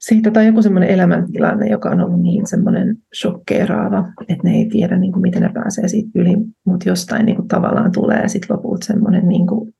[0.00, 4.98] siitä tai joku semmoinen elämäntilanne, joka on ollut niin semmoinen shokkeeraava, että ne ei tiedä,
[4.98, 6.36] niin kuin, miten ne pääsee siitä yli,
[6.66, 9.74] mutta jostain niin kuin, tavallaan tulee sitten lopulta semmoinen niin kuin,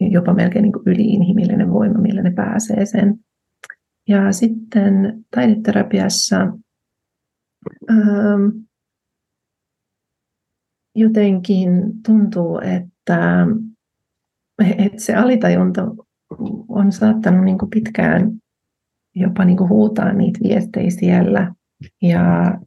[0.00, 3.18] jopa melkein niin kuin yliinhimillinen voima, millä ne pääsee sen.
[4.08, 6.40] Ja sitten taideterapiassa
[7.90, 8.48] ähm,
[10.94, 11.70] jotenkin
[12.06, 13.46] tuntuu, että,
[14.78, 15.86] että se alitajunta
[16.68, 18.32] on saattanut niin kuin pitkään
[19.16, 21.54] jopa niin kuin huutaa niitä viestejä siellä.
[22.02, 22.58] Ja,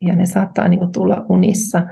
[0.00, 1.86] ja ne saattaa niin kuin tulla unissa,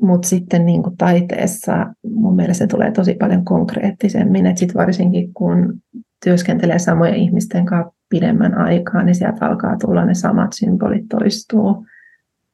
[0.00, 5.34] mutta sitten niin kuin taiteessa mun mielestä se tulee tosi paljon konkreettisemmin, että sitten varsinkin
[5.34, 5.82] kun
[6.24, 11.86] työskentelee samojen ihmisten kanssa pidemmän aikaa, niin sieltä alkaa tulla ne samat symbolit toistuu,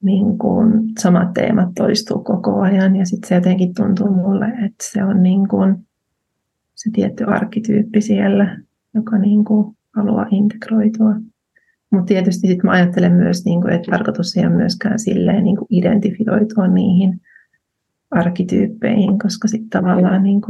[0.03, 2.97] niin kuin samat teemat toistuu koko ajan.
[2.97, 5.87] Ja sitten se jotenkin tuntuu mulle, että se on niin kuin
[6.75, 8.59] se tietty arkkityyppi siellä
[8.95, 11.15] joka niin kuin haluaa integroitua.
[11.91, 16.69] Mutta tietysti sit mä ajattelen myös, niin että tarkoitus ei ole myöskään silleen niin identifioitua
[16.69, 17.21] niihin
[18.11, 20.41] arkkityyppeihin, koska sitten tavallaan niin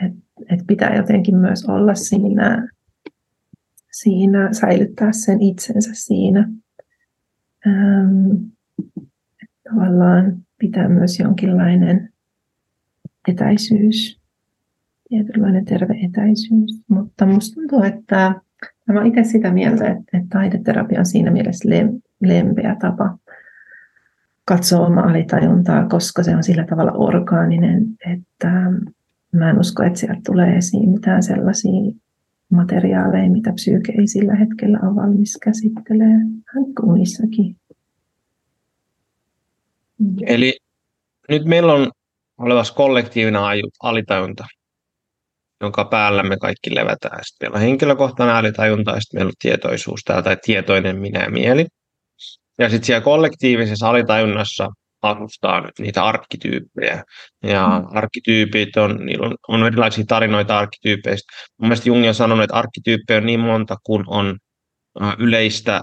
[0.00, 0.12] et,
[0.48, 2.68] et pitää jotenkin myös olla siinä,
[3.92, 6.48] siinä, säilyttää sen itsensä siinä.
[7.66, 8.30] Ähm,
[9.70, 12.12] tavallaan pitää myös jonkinlainen
[13.28, 14.21] etäisyys,
[15.12, 16.82] tietynlainen terve etäisyys.
[16.88, 18.34] Mutta musta tuntuu, että
[18.88, 21.68] mä olen itse sitä mieltä, että, että taideterapia on siinä mielessä
[22.20, 23.18] lempeä tapa
[24.44, 28.50] katsoa omaa alitajuntaa, koska se on sillä tavalla orgaaninen, että
[29.32, 31.92] mä en usko, että sieltä tulee esiin mitään sellaisia
[32.50, 36.28] materiaaleja, mitä psyyke ei sillä hetkellä ole valmis käsittelemään.
[36.46, 36.64] Hän.
[40.26, 40.56] Eli
[41.28, 41.90] nyt meillä on
[42.38, 43.40] olevassa kollektiivinen
[43.82, 44.44] alitajunta,
[45.62, 47.20] jonka päällä me kaikki levätään.
[47.22, 51.30] Sitten meillä on henkilökohtainen alitajunta ja sitten meillä on tietoisuus täällä, tai tietoinen minä ja
[51.30, 51.66] mieli.
[52.58, 54.68] Ja sitten siellä kollektiivisessa alitajunnassa
[55.02, 57.04] asustaa nyt niitä arkkityyppejä.
[57.42, 57.96] Ja mm.
[57.96, 61.32] arkkityypit on, niillä on, on erilaisia tarinoita arkkityypeistä.
[61.58, 64.38] Mun mielestä Jung on sanonut, että arkkityyppejä on niin monta kuin on
[65.18, 65.82] yleistä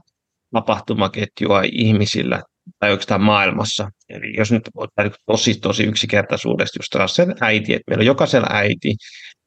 [0.53, 2.41] tapahtumaketjua ihmisillä
[2.79, 3.89] tai oikeastaan maailmassa.
[4.09, 8.47] Eli jos nyt ottaa tosi, tosi yksinkertaisuudesta just taas sen äiti, että meillä on jokaisella
[8.51, 8.95] äiti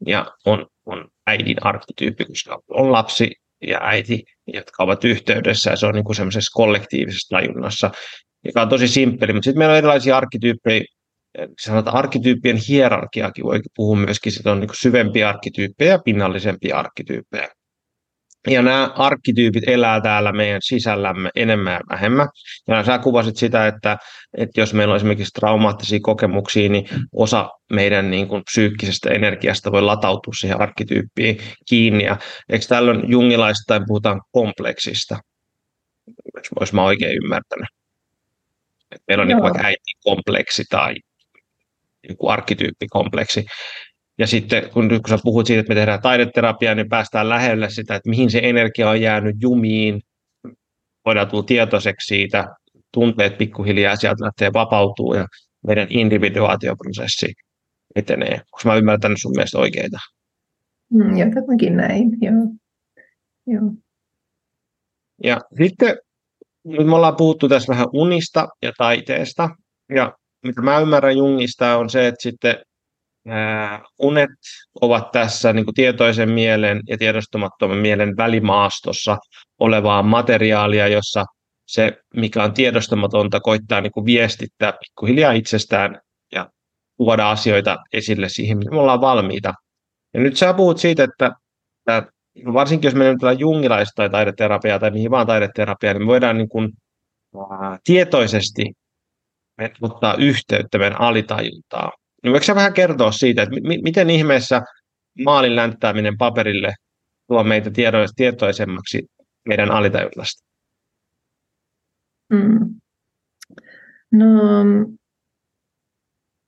[0.06, 3.30] ja on, on äidin arkkityyppi, koska on lapsi
[3.62, 7.90] ja äiti, jotka ovat yhteydessä ja se on niin kuin semmoisessa kollektiivisessa tajunnassa,
[8.44, 9.32] joka on tosi simppeli.
[9.32, 10.84] Mutta sitten meillä on erilaisia arkkityyppejä,
[11.60, 17.48] sanotaan arkkityyppien hierarkiakin voi puhua myöskin, että on niin syvempiä arkkityyppejä ja pinnallisempia arkkityyppejä.
[18.46, 22.28] Ja nämä arkkityypit elää täällä meidän sisällämme enemmän ja vähemmän.
[22.68, 23.98] Ja sä kuvasit sitä, että,
[24.38, 29.82] että jos meillä on esimerkiksi traumaattisia kokemuksia, niin osa meidän niin kuin, psyykkisestä energiasta voi
[29.82, 31.38] latautua siihen arkkityyppiin
[31.68, 32.04] kiinni.
[32.04, 32.16] Ja
[32.48, 35.18] eikö tällöin jungilaista tai puhutaan kompleksista?
[36.60, 37.68] Jos mä oikein ymmärtänyt.
[38.90, 40.94] Että meillä on niin vaikka äitikompleksi tai
[42.08, 43.44] joku arkkityyppikompleksi.
[44.18, 47.94] Ja sitten kun, kun sä puhut siitä, että me tehdään taideterapiaa, niin päästään lähelle sitä,
[47.94, 50.00] että mihin se energia on jäänyt jumiin,
[51.04, 52.48] voidaan tulla tietoiseksi siitä,
[52.92, 55.26] tunteet pikkuhiljaa sieltä lähtee vapautuu ja
[55.66, 57.32] meidän individuaatioprosessi
[57.94, 58.32] etenee.
[58.32, 59.98] Onko mä ymmärtänyt sun mielestä oikeita?
[60.90, 62.34] Mm, jotakin näin, joo.
[63.46, 63.72] joo.
[65.24, 65.96] Ja sitten
[66.64, 69.50] nyt me ollaan puhuttu tässä vähän unista ja taiteesta.
[69.94, 70.12] Ja
[70.44, 72.56] mitä mä ymmärrän Jungista on se, että sitten
[73.98, 74.30] unet
[74.80, 79.18] ovat tässä niin kuin tietoisen mielen ja tiedostamattoman mielen välimaastossa
[79.60, 81.24] olevaa materiaalia, jossa
[81.66, 86.00] se, mikä on tiedostamatonta, koittaa niin kuin viestittää pikkuhiljaa itsestään
[86.34, 86.50] ja
[86.96, 89.54] tuoda asioita esille siihen, mihin me ollaan valmiita.
[90.14, 91.30] Ja nyt sä puhut siitä, että,
[91.78, 92.12] että
[92.52, 96.70] varsinkin jos mennään jungilaista tai taideterapiaa tai mihin vaan taideterapiaa, niin me voidaan niin kuin,
[97.50, 98.62] ää, tietoisesti
[99.82, 101.90] ottaa yhteyttä meidän alitajuntaa
[102.22, 104.62] niin voiko vähän kertoa siitä, että m- miten ihmeessä
[105.24, 106.74] maalin länttääminen paperille
[107.28, 107.70] tuo meitä
[108.16, 109.06] tietoisemmaksi
[109.48, 110.44] meidän alitajunnasta?
[112.32, 112.74] Mm.
[114.12, 114.28] No,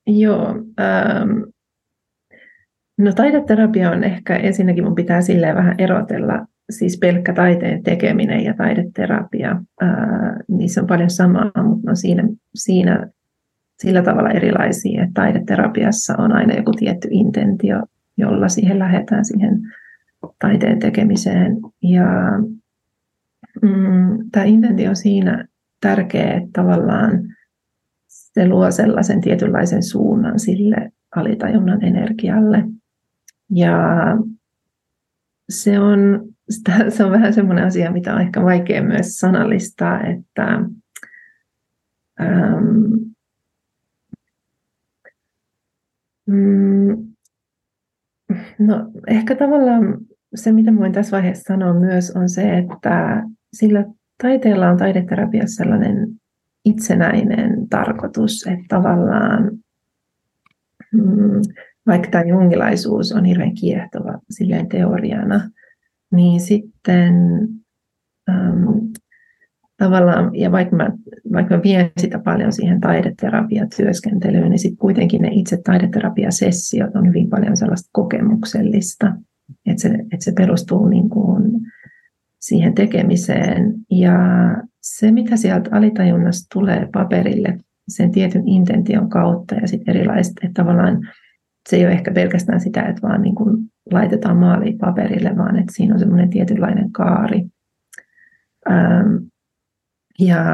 [0.06, 0.48] joo.
[0.80, 1.42] Ähm,
[2.98, 8.54] no taideterapia on ehkä, ensinnäkin mun pitää silleen vähän erotella, siis pelkkä taiteen tekeminen ja
[8.54, 9.50] taideterapia,
[9.82, 9.88] äh,
[10.48, 13.10] niissä on paljon samaa, mutta no siinä, siinä
[13.82, 17.82] sillä tavalla erilaisia, että taideterapiassa on aina joku tietty intentio,
[18.16, 19.60] jolla siihen lähdetään siihen
[20.38, 21.56] taiteen tekemiseen.
[21.82, 22.06] Ja
[23.62, 25.44] mm, tämä intentio on siinä
[25.80, 27.20] tärkeä, että tavallaan
[28.08, 32.64] se luo sellaisen tietynlaisen suunnan sille alitajunnan energialle.
[33.50, 33.78] Ja
[35.48, 36.28] se on,
[36.88, 40.60] se on vähän semmoinen asia, mitä on ehkä vaikea myös sanallistaa, että
[42.20, 42.94] ähm,
[46.26, 47.14] Mm,
[48.58, 49.98] no ehkä tavallaan
[50.34, 53.22] se, mitä voin tässä vaiheessa sanoa myös, on se, että
[53.52, 53.84] sillä
[54.22, 56.08] taiteella on taideterapiassa sellainen
[56.64, 59.50] itsenäinen tarkoitus, että tavallaan
[60.92, 61.42] mm,
[61.86, 65.50] vaikka tämä jungilaisuus on hirveän kiehtova silleen teoriana,
[66.12, 67.14] niin sitten
[69.76, 70.92] tavallaan, ja vaikka mä,
[71.32, 77.30] vaikka mä vien sitä paljon siihen taideterapiatyöskentelyyn, niin sitten kuitenkin ne itse taideterapiasessiot on hyvin
[77.30, 79.14] paljon sellaista kokemuksellista,
[79.66, 81.60] että se, että se perustuu niin kuin
[82.40, 83.74] siihen tekemiseen.
[83.90, 84.18] Ja
[84.80, 87.58] se, mitä sieltä alitajunnasta tulee paperille
[87.88, 91.08] sen tietyn intention kautta ja sitten erilaiset, että tavallaan
[91.68, 93.56] se ei ole ehkä pelkästään sitä, että vaan niin kuin
[93.92, 97.44] laitetaan maali paperille, vaan että siinä on semmoinen tietynlainen kaari.
[98.70, 99.16] Ähm,
[100.18, 100.44] ja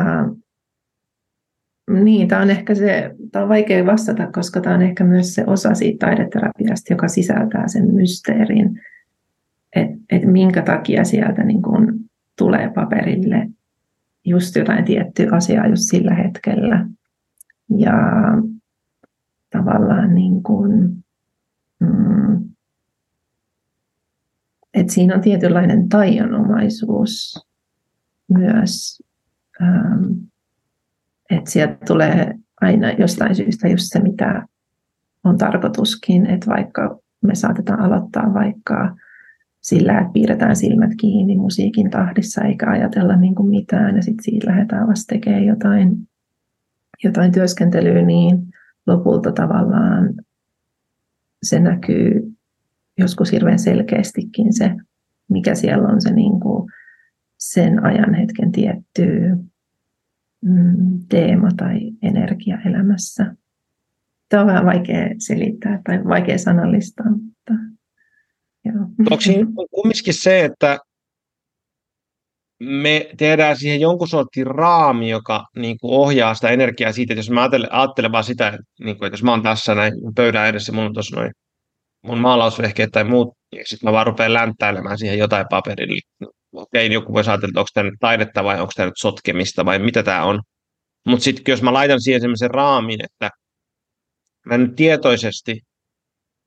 [1.91, 5.45] niin, tämä on ehkä se, tämä on vaikea vastata, koska tämä on ehkä myös se
[5.47, 8.81] osa siitä taideterapiasta, joka sisältää sen mysteerin,
[9.77, 12.01] että et minkä takia sieltä niin kun
[12.39, 13.51] tulee paperille
[14.25, 16.87] just jotain tiettyä asiaa just sillä hetkellä.
[17.79, 17.95] Ja
[19.51, 21.05] tavallaan niin kuin,
[21.81, 22.51] mm,
[24.89, 27.47] siinä on tietynlainen taianomaisuus
[28.29, 29.03] myös.
[29.63, 30.13] Ähm,
[31.31, 34.47] että sieltä tulee aina jostain syystä just se, mitä
[35.25, 38.97] on tarkoituskin, että vaikka me saatetaan aloittaa vaikka
[39.61, 44.47] sillä, että piirretään silmät kiinni musiikin tahdissa eikä ajatella niin kuin mitään ja sitten siitä
[44.47, 46.09] lähdetään vasta tekemään jotain,
[47.05, 48.39] jotain työskentelyä, niin
[48.87, 50.15] lopulta tavallaan
[51.43, 52.33] se näkyy
[52.99, 54.77] joskus hirveän selkeästikin se,
[55.29, 56.71] mikä siellä on se niin kuin
[57.39, 59.37] sen ajan hetken tietty
[61.09, 63.35] teema tai energia elämässä.
[64.29, 67.11] Tämä on vähän vaikea selittää tai vaikea sanallistaa.
[67.11, 67.53] Mutta,
[68.65, 68.85] joo.
[68.99, 70.79] Onko siinä kumminkin se, että
[72.63, 77.31] me tehdään siihen jonkun sortin raami, joka niin kuin ohjaa sitä energiaa siitä, että jos
[77.31, 80.49] mä ajattelen, ajattelen vaan sitä, että, niin kuin, että jos mä oon tässä näin pöydän
[80.49, 81.33] edessä, mun on tuossa noin
[82.03, 86.01] mun maalausvehkeet tai muut, ja sitten mä vaan rupean länttäilemään siihen jotain paperille.
[86.53, 89.79] Okei, joku voi ajatella, että onko tämä nyt taidetta vai onko tämä nyt sotkemista vai
[89.79, 90.41] mitä tämä on.
[91.07, 93.31] Mutta sitten jos mä laitan siihen semmoisen raamin, että
[94.47, 95.61] mä nyt tietoisesti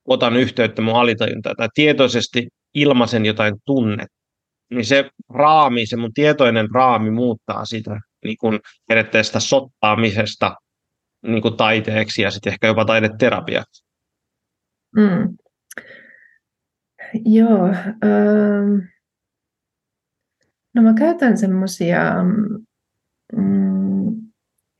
[0.07, 4.17] otan yhteyttä mun alitajuntaan tai tietoisesti ilmaisen jotain tunnetta,
[4.69, 10.55] niin se raami, se mun tietoinen raami muuttaa sitä niin kuin periaatteessa sottaamisesta
[11.21, 13.83] niin kuin taiteeksi ja sitten ehkä jopa taideterapiaksi.
[14.95, 15.37] Mm.
[17.25, 17.67] Joo.
[18.03, 18.92] Ähm.
[20.75, 21.99] No mä käytän semmoisia
[23.35, 24.15] mm,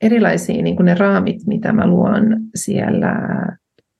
[0.02, 2.24] erilaisia niin kuin ne raamit, mitä mä luon
[2.54, 3.16] siellä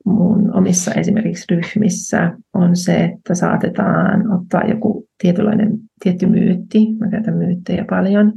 [0.05, 7.37] mun omissa esimerkiksi ryhmissä, on se, että saatetaan ottaa joku tietynlainen tietty myytti, mä käytän
[7.37, 8.33] myyttejä paljon,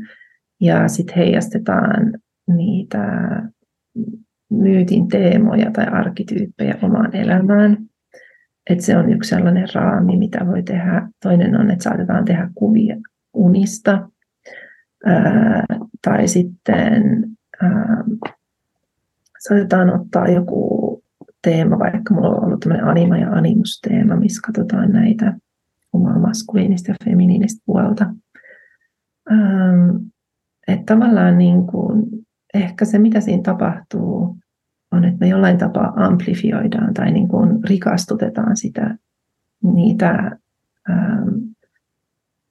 [0.61, 2.13] ja sitten heijastetaan
[2.47, 3.27] niitä
[4.51, 7.77] myytin teemoja tai arkityyppejä omaan elämään.
[8.69, 11.09] Et se on yksi sellainen raami, mitä voi tehdä.
[11.23, 12.97] Toinen on, että saatetaan tehdä kuvia
[13.37, 14.09] unista.
[15.05, 15.65] Ää,
[16.05, 17.25] tai sitten
[17.61, 18.03] ää,
[19.39, 21.03] saatetaan ottaa joku
[21.41, 25.33] teema, vaikka mulla on ollut tämmöinen anima- ja animusteema, missä katsotaan näitä
[25.93, 28.13] omaa maskuliinista ja feminiinistä puolta.
[30.67, 32.05] Että tavallaan niin kuin,
[32.53, 34.37] ehkä se, mitä siinä tapahtuu,
[34.91, 38.97] on, että me jollain tapaa amplifioidaan tai niin kuin rikastutetaan sitä,
[39.63, 40.37] niitä
[40.89, 41.29] ähm,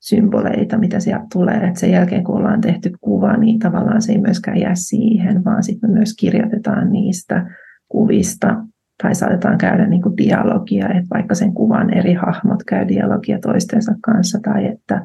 [0.08, 1.66] symboleita, mitä sieltä tulee.
[1.68, 5.62] Et sen jälkeen, kun ollaan tehty kuva, niin tavallaan se ei myöskään jää siihen, vaan
[5.62, 7.46] sitten myös kirjoitetaan niistä
[7.88, 8.64] kuvista
[9.02, 13.94] tai saatetaan käydä niin kuin dialogia, että vaikka sen kuvan eri hahmot käy dialogia toistensa
[14.00, 15.02] kanssa tai että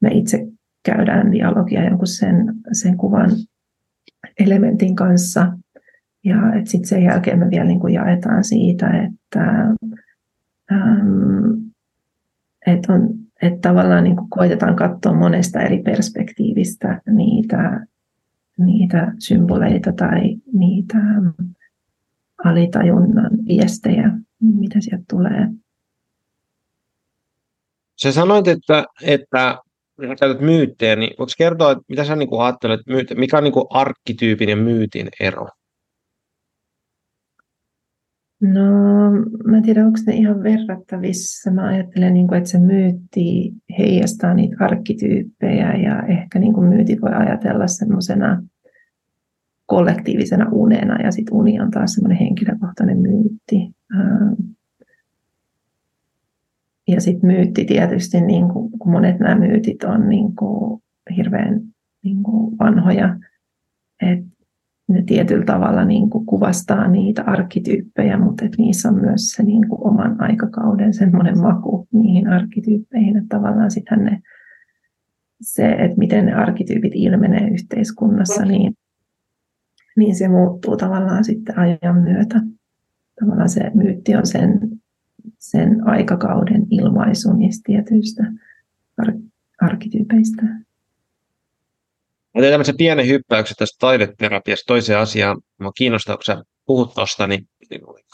[0.00, 0.46] me itse
[0.84, 3.30] käydään dialogia jonkun sen, sen kuvan
[4.38, 5.52] elementin kanssa.
[6.24, 9.74] Ja sitten sen jälkeen me vielä niin kuin jaetaan siitä, että,
[10.72, 11.52] ähm,
[12.66, 17.86] että, on, että tavallaan niin kuin koitetaan katsoa monesta eri perspektiivistä niitä,
[18.58, 20.98] niitä symboleita tai niitä
[22.44, 24.10] alitajunnan viestejä,
[24.40, 25.48] mitä sieltä tulee.
[28.02, 29.58] Sä sanoit, että, että
[30.20, 32.80] käytät myyttejä, niin voiko kertoa, että mitä sä niin ajattelet,
[33.16, 35.48] mikä on niin arkkityypin ja myytin ero?
[38.52, 39.10] No,
[39.44, 41.50] mä en tiedä, onko ne ihan verrattavissa.
[41.50, 47.02] Mä ajattelen, niin kuin, että se myytti heijastaa niitä arkkityyppejä ja ehkä niin kuin myytit
[47.02, 48.42] voi ajatella semmoisena
[49.66, 53.74] kollektiivisena unena ja sitten uni on taas semmoinen henkilökohtainen myytti.
[53.94, 54.32] Ähm,
[56.88, 60.82] ja sitten myytti tietysti, niin kuin, kun monet nämä myytit on niin kuin
[61.16, 61.60] hirveän
[62.02, 63.16] niin kuin vanhoja,
[64.02, 64.33] että
[64.88, 69.68] ne tietyllä tavalla niin kuin kuvastaa niitä arkkityyppejä, mutta että niissä on myös se niin
[69.68, 74.20] kuin oman aikakauden semmoinen maku niihin arkkityyppeihin, että tavallaan sitten ne,
[75.40, 78.74] se, että miten ne arkkityypit ilmenee yhteiskunnassa, niin
[79.96, 82.40] niin se muuttuu tavallaan sitten ajan myötä.
[83.20, 84.60] Tavallaan se myytti on sen,
[85.38, 88.32] sen aikakauden ilmaisu niistä tietyistä
[88.98, 89.18] ar-
[89.60, 90.42] arkkityypeistä.
[92.34, 95.40] Mä tein tämmöisen pienen hyppäyksen tästä taideterapiasta toiseen asiaan.
[95.60, 97.48] Mä kiinnostaa, kun sä puhut tuosta, niin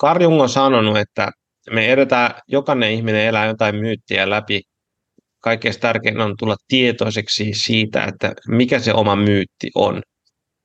[0.00, 1.30] Carl Jung on sanonut, että
[1.70, 4.62] me edetään, jokainen ihminen elää jotain myyttiä läpi.
[5.38, 10.02] Kaikkein tärkein on tulla tietoiseksi siitä, että mikä se oma myytti on.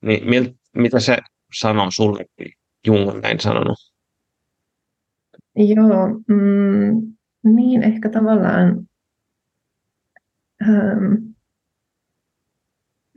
[0.02, 1.18] Niin mil, mitä se
[1.60, 2.24] sanoo sulle,
[2.86, 3.78] Jung on näin sanonut?
[5.56, 7.16] Joo, mm,
[7.54, 8.86] niin ehkä tavallaan
[10.62, 11.14] ähm,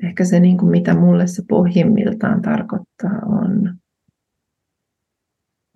[0.03, 3.79] ehkä se, niin kuin mitä mulle se pohjimmiltaan tarkoittaa, on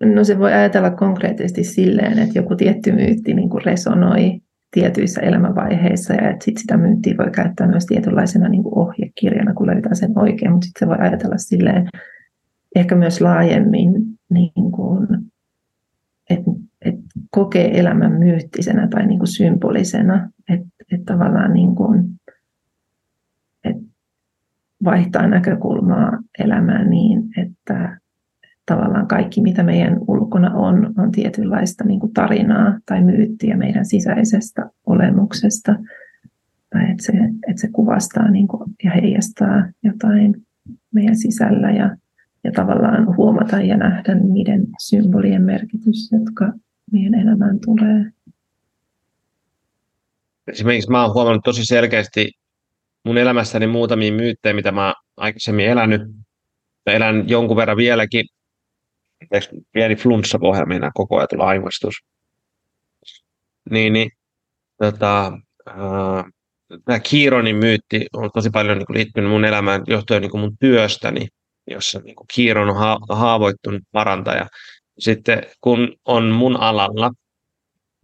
[0.04, 6.14] No se voi ajatella konkreettisesti silleen, että joku tietty myytti niin kuin resonoi tietyissä elämänvaiheissa
[6.14, 10.18] ja että sit sitä myyttiä voi käyttää myös tietynlaisena niin kuin ohjekirjana, kun löytää sen
[10.18, 11.88] oikein, mutta sitten se voi ajatella silleen
[12.76, 13.92] ehkä myös laajemmin,
[14.30, 15.06] niin kuin,
[16.30, 16.50] että,
[16.84, 22.04] että kokee elämän myyttisenä tai niin kuin symbolisena, että, että tavallaan niin kuin,
[24.84, 27.98] vaihtaa näkökulmaa elämään niin, että
[28.66, 35.76] tavallaan kaikki, mitä meidän ulkona on, on tietynlaista niin tarinaa tai myyttiä meidän sisäisestä olemuksesta.
[36.70, 37.12] Tai että se,
[37.48, 40.34] että se kuvastaa niin kuin, ja heijastaa jotain
[40.94, 41.96] meidän sisällä ja,
[42.44, 46.52] ja tavallaan huomata ja nähdä niiden symbolien merkitys, jotka
[46.92, 48.10] meidän elämään tulee.
[50.46, 52.32] Esimerkiksi mä oon huomannut tosi selkeästi
[53.04, 56.02] mun elämässäni muutamia myyttejä, mitä mä aikaisemmin elänyt.
[56.86, 58.24] Mä elän jonkun verran vieläkin
[59.72, 61.94] pieni flunssa mennä koko ajan tulla aimastus.
[63.70, 64.10] Niin, niin
[64.78, 65.32] tota,
[65.68, 66.24] äh,
[66.84, 71.28] tämä Kiironin myytti on tosi paljon niin liittynyt mun elämään johtuen niin mun työstäni,
[71.66, 74.46] jossa niin Kiiron on ha- haavoittunut parantaja.
[74.98, 77.10] Sitten kun on mun alalla,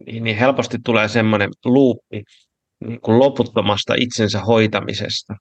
[0.05, 2.23] niin, niin helposti tulee semmoinen luuppi
[2.87, 5.33] niin kuin loputtomasta itsensä hoitamisesta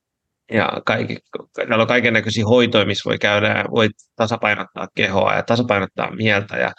[0.52, 1.16] ja kaikki,
[1.54, 6.56] täällä on kaiken näköisiä hoitoja, missä voi käydä ja voi tasapainottaa kehoa ja tasapainottaa mieltä
[6.56, 6.72] ja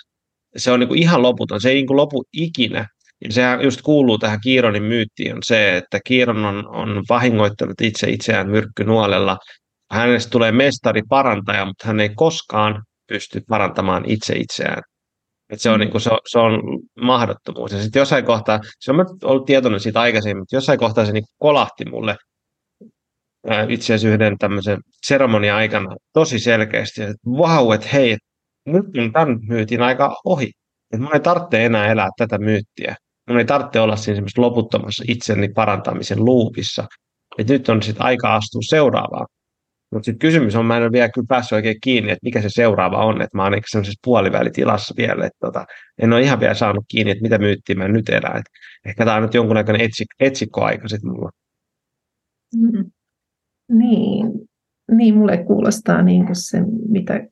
[0.57, 2.87] se on niin kuin ihan loputon, se ei niin kuin lopu ikinä.
[3.25, 8.09] Ja sehän just kuuluu tähän Kiironin myyttiin, on se, että Kiiron on, on vahingoittanut itse
[8.09, 9.37] itseään myrkkynuolella.
[9.91, 14.81] Hänestä tulee mestari parantaja, mutta hän ei koskaan pysty parantamaan itse itseään.
[15.51, 16.61] Et se, on, niin kuin, se, on, se on
[17.01, 17.71] mahdottomuus.
[17.71, 21.23] Ja sitten jossain kohtaa, se on ollut tietoinen siitä aikaisemmin, mutta jossain kohtaa se niin
[21.37, 22.15] kolahti mulle
[23.69, 28.17] itse asiassa yhden tämmöisen seremonian aikana tosi selkeästi, että vau, että hei,
[28.65, 30.51] nyt on tämän myytin aika ohi.
[30.91, 32.95] Että mun ei tarvitse enää elää tätä myyttiä.
[33.29, 36.87] Mun ei tarvitse olla siinä loputtomassa itseni parantamisen luupissa.
[37.37, 39.27] Että nyt on sitten aika astua seuraavaan.
[39.91, 42.49] Mutta sitten kysymys on, mä en ole vielä kyllä päässyt oikein kiinni, että mikä se
[42.49, 43.21] seuraava on.
[43.21, 45.25] Että mä oon semmoisessa puolivälitilassa vielä.
[45.25, 45.65] Että tota,
[46.01, 48.37] en ole ihan vielä saanut kiinni, että mitä myyttiä mä nyt elän.
[48.37, 48.45] Et
[48.85, 51.29] ehkä tämä on nyt jonkunnäköinen etsik, etsikkoaika sitten mulla.
[52.55, 52.91] Mm-hmm.
[53.71, 54.31] Niin,
[54.91, 56.57] niin mulle kuulostaa niin kuin se,
[56.89, 57.27] mitä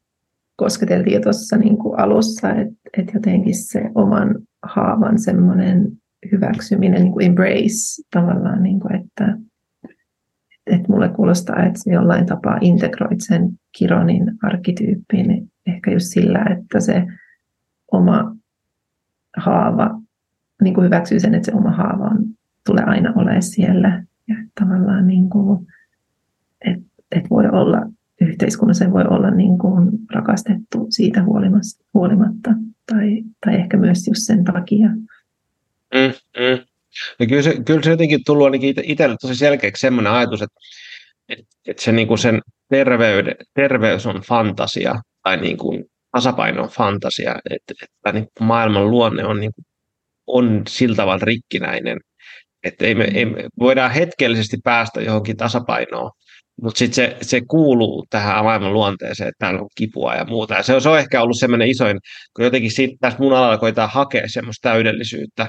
[0.56, 5.88] kosketeltiin jo tuossa niin kuin alussa, että, että jotenkin se oman haavan semmoinen
[6.32, 9.38] hyväksyminen, niin kuin embrace tavallaan, niin kuin, että,
[10.70, 16.80] että mulle kuulostaa, että se jollain tapaa integroit sen Kironin arkkityyppiin ehkä just sillä, että
[16.80, 17.08] se
[17.92, 18.36] oma
[19.38, 20.02] haava,
[20.62, 22.26] niin kuin hyväksyy sen, että se oma haava on,
[22.66, 25.68] tulee aina olemaan siellä ja tavallaan niin kuin,
[26.66, 27.82] että et voi olla
[28.22, 31.24] yhteiskunnassa voi olla niin kuin rakastettu siitä
[31.94, 32.52] huolimatta
[32.92, 34.90] tai, tai ehkä myös just sen takia.
[35.94, 36.69] Mm, mm.
[37.20, 40.60] Ja kyllä, se, kyllä se jotenkin tullut ainakin itselle tosi selkeäksi sellainen ajatus, että,
[41.30, 46.70] että, että se niin kuin sen terveyde, terveys on fantasia tai niin kuin tasapaino on
[46.70, 49.66] fantasia, että, että niin kuin maailman luonne on, niin kuin,
[50.28, 51.98] on sillä tavalla rikkinäinen,
[52.64, 56.12] että ei me, ei me voidaan hetkellisesti päästä johonkin tasapainoon,
[56.62, 60.54] mutta sitten se, se kuuluu tähän maailman luonteeseen, että täällä on kipua ja muuta.
[60.54, 62.00] Ja se, on, se on ehkä ollut semmoinen isoin,
[62.36, 65.48] kun jotenkin siitä, tässä mun alalla koetaan hakea semmoista täydellisyyttä.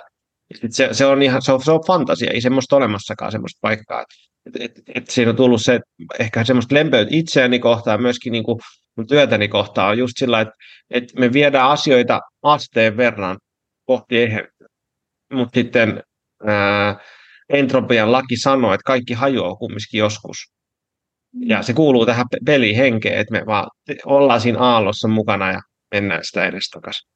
[0.70, 4.04] Se, se, on ihan, se, on, se on fantasia, ei semmoista olemassakaan semmoista paikkaa.
[4.46, 5.80] Et, et, et siinä on tullut se,
[6.18, 8.58] ehkä semmoista lempeyttä itseäni kohtaan, myöskin niin kuin
[8.96, 10.54] mun työtäni kohtaan on just sillä, että,
[10.90, 13.38] että me viedään asioita asteen verran
[13.84, 14.64] kohti eheyttä.
[15.32, 16.02] Mutta sitten
[16.46, 16.96] ää,
[17.48, 20.36] entropian laki sanoo, että kaikki hajoaa kumminkin joskus.
[21.40, 23.68] Ja se kuuluu tähän pelihenkeen, että me vaan
[24.04, 25.60] ollaan siinä aallossa mukana ja
[25.94, 27.10] mennään sitä edestakaisin.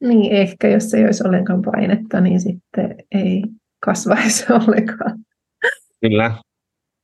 [0.00, 3.42] Niin, ehkä jos ei olisi ollenkaan painetta, niin sitten ei
[3.84, 5.18] kasvaisi ollenkaan.
[6.00, 6.34] Kyllä.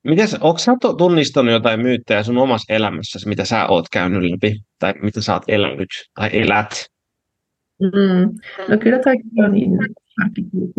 [0.05, 4.95] Mites, onko sä tunnistanut jotain myyttejä sun omassa elämässäsi, mitä sä oot käynyt läpi, tai
[5.03, 6.71] mitä sä oot elänyt tai elät?
[7.83, 8.39] Mm.
[8.69, 9.71] No kyllä toi on niin.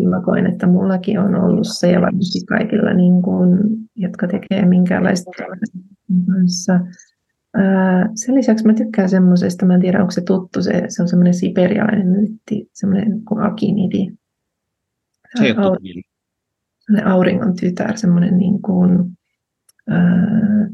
[0.08, 3.58] Mä koen, että mullakin on ollut se ja varmasti kaikilla, niin kuin,
[3.96, 5.30] jotka tekee minkäänlaista
[6.18, 6.80] kanssa,
[8.14, 11.34] sen lisäksi mä tykkään semmoisesta, mä en tiedä onko se tuttu, se, se on semmoinen
[11.34, 14.12] siperialainen myytti, semmoinen kuin akinidi.
[15.38, 19.18] Se on aur- auringon tytär, semmoinen niin kuin,
[19.88, 20.68] ää,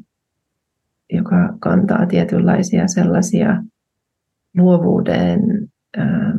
[1.12, 3.62] joka kantaa tietynlaisia sellaisia
[4.56, 5.40] luovuuden
[5.96, 6.34] ää,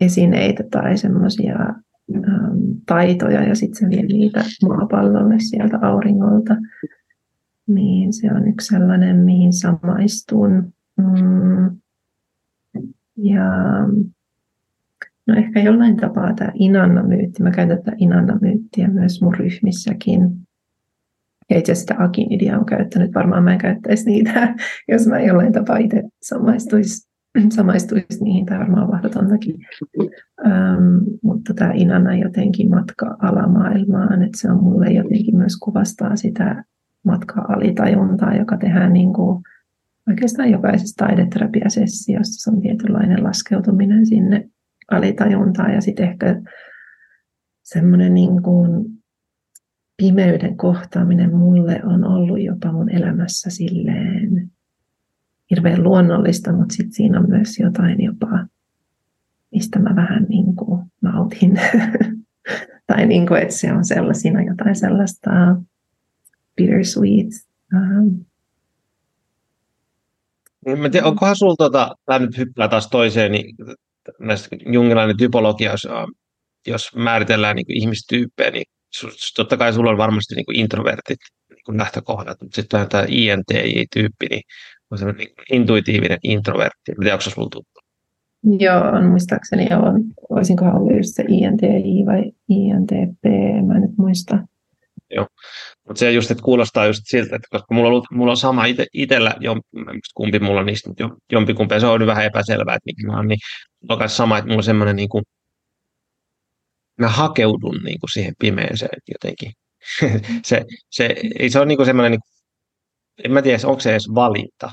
[0.00, 1.56] esineitä tai semmoisia
[2.86, 6.56] taitoja ja sitten se vie niitä maapallolle sieltä auringolta
[7.66, 10.72] niin se on yksi sellainen, mihin samaistun.
[10.96, 11.76] Mm.
[13.16, 13.44] Ja
[15.26, 20.20] no ehkä jollain tapaa tämä Inanna-myytti, mä käytän tätä Inanna-myyttiä myös mun ryhmissäkin.
[21.50, 24.54] Ja itse asiassa sitä Akinidia on käyttänyt, varmaan mä en käyttäisi niitä,
[24.92, 27.08] jos mä jollain tapaa itse samaistuisi,
[27.56, 29.56] samaistuisi niihin, tai varmaan mahdotontakin.
[30.46, 36.64] Ähm, mutta tämä Inanna jotenkin matka alamaailmaan, että se on mulle jotenkin myös kuvastaa sitä
[37.06, 39.42] matkaa alitajuntaa, joka tehdään niin kuin
[40.08, 42.42] oikeastaan jokaisessa taideterapiasessiossa.
[42.42, 44.48] Se on tietynlainen laskeutuminen sinne
[44.90, 46.42] alitajuntaan ja sitten ehkä
[47.62, 48.30] semmoinen niin
[49.96, 54.50] pimeyden kohtaaminen mulle on ollut jopa mun elämässä silleen
[55.50, 58.46] hirveän luonnollista, mutta sitten siinä on myös jotain jopa,
[59.52, 61.60] mistä mä vähän niin kuin nautin.
[62.86, 65.30] tai niin kuin, että se on sellaisina jotain sellaista
[66.56, 67.28] bittersweet.
[67.74, 68.24] Um,
[70.66, 73.56] Mä tiedän, onkohan sulla, tota, tämä nyt hyppää taas toiseen, niin
[74.20, 75.88] näistä jungilainen typologia, jos,
[76.66, 78.64] jos määritellään niin ihmistyyppejä, niin
[79.36, 81.18] totta kai sulla on varmasti niin kuin introvertit
[81.50, 84.42] niin kuin lähtökohdat, mutta sitten tämä INTJ-tyyppi, niin
[84.90, 86.92] on semmoinen niin intuitiivinen introvertti.
[87.00, 87.80] Tiedän, onko sulla tuttu?
[88.58, 90.04] Joo, on muistaakseni on.
[90.30, 93.24] Olisinkohan ollut just se INTJ vai INTP,
[93.66, 94.38] mä en nyt muista.
[95.10, 95.26] Joo.
[95.88, 98.64] Mutta se just, että kuulostaa just siltä, että koska mulla on, ollut, mulla on sama
[98.64, 99.60] ite, itsellä, jom,
[100.14, 103.38] kumpi mulla on niistä, mutta jompikumpi, se on vähän epäselvää, että mikä mä oon, niin
[103.88, 105.24] on sama, että mulla on semmoinen niin kuin,
[107.00, 109.52] mä hakeudun niin kuin siihen pimeeseen jotenkin.
[110.48, 112.36] se, se, ei se ole niin kuin semmoinen, niin kuin,
[113.24, 114.72] en mä tiedä, onko se edes valinta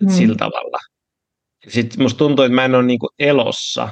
[0.00, 0.10] mm.
[0.10, 0.78] sillä tavalla.
[1.68, 3.88] Sitten musta tuntuu, että mä en ole niin kuin elossa,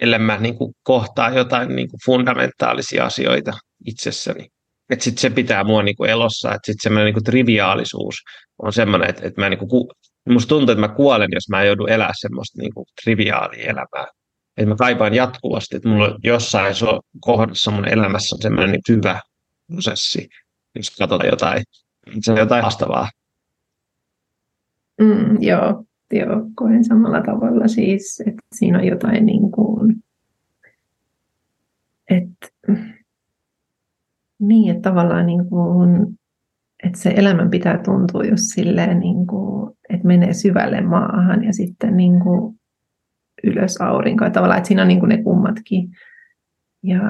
[0.00, 3.52] ellei mä niin kuin kohtaa jotain niin kuin fundamentaalisia asioita
[3.86, 4.53] itsessäni.
[4.90, 8.14] Että sitten se pitää mua niinku elossa, että sitten semmoinen niinku triviaalisuus
[8.58, 9.92] on semmoinen, että, että mä niinku,
[10.28, 14.06] musta tuntuu, että mä kuolen, jos mä joudun elää semmoista niinku triviaalia elämää.
[14.56, 19.20] Että mä kaipaan jatkuvasti, että mulla jossain so, kohdassa mun elämässä on semmoinen niin hyvä
[19.72, 20.28] prosessi,
[20.74, 21.62] jos katsotaan jotain,
[22.20, 23.08] se on jotain haastavaa.
[25.00, 29.94] Mm, joo, joo, koen samalla tavalla siis, että siinä on jotain niin kuin,
[32.10, 32.48] että
[34.48, 36.18] niin, että tavallaan niin kuin,
[36.84, 41.96] että se elämän pitää tuntua just silleen, niin kuin, että menee syvälle maahan ja sitten
[41.96, 42.60] niin kuin
[43.44, 44.32] ylös aurinkoon.
[44.32, 45.88] Tavallaan, että siinä on niin kuin ne kummatkin.
[46.82, 47.00] Ja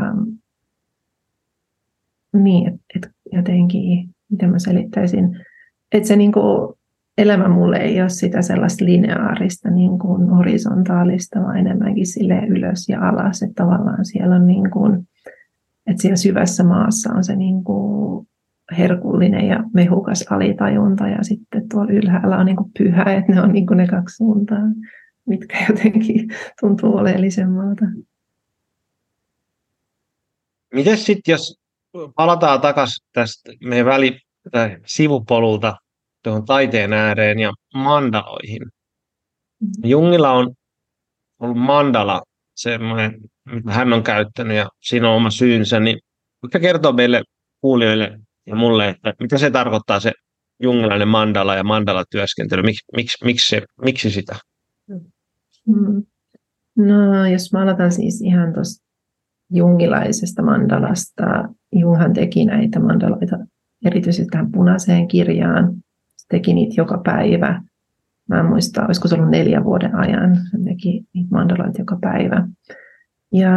[2.32, 5.40] niin, että, jotenkin, miten mä selittäisin,
[5.92, 6.74] että se niin kuin,
[7.18, 13.08] elämä mulle ei ole sitä sellaista lineaarista, niin kuin horisontaalista, vaan enemmänkin sille ylös ja
[13.08, 13.42] alas.
[13.42, 15.08] Että tavallaan siellä on niin kuin,
[15.86, 18.26] että siellä syvässä maassa on se niin kuin
[18.78, 23.52] herkullinen ja mehukas alitajunta ja sitten tuolla ylhäällä on niin kuin pyhä, että ne on
[23.52, 24.62] niin kuin ne kaksi suuntaa,
[25.26, 26.28] mitkä jotenkin
[26.60, 27.84] tuntuu oleellisemmalta.
[30.74, 31.60] Miten sitten, jos
[32.16, 34.18] palataan takaisin tästä meidän väli,
[34.50, 35.76] tai sivupolulta
[36.22, 38.62] tuohon taiteen ääreen ja mandaloihin.
[38.62, 39.90] Mm-hmm.
[39.90, 40.54] Jungilla on
[41.40, 42.22] ollut mandala
[42.54, 45.98] semmoinen, mitä hän on käyttänyt ja siinä on oma syynsä, niin
[46.42, 47.22] voitko kertoa meille
[47.60, 50.12] kuulijoille ja mulle, että mitä se tarkoittaa se
[50.62, 54.36] jungilainen mandala ja mandala-työskentely, Mik, miksi, miksi, miksi sitä?
[55.66, 56.02] Mm.
[56.76, 58.84] No, jos mä aloitan siis ihan tuosta
[59.50, 61.24] jungilaisesta mandalasta.
[61.72, 63.36] Junghan teki näitä mandaloita
[63.84, 65.74] erityisesti tähän punaiseen kirjaan.
[66.16, 67.62] Se teki niitä joka päivä
[68.28, 70.36] Mä en muista, olisiko se ollut neljä vuoden ajan.
[70.52, 72.48] Hän teki mandaloita joka päivä.
[73.32, 73.50] Ja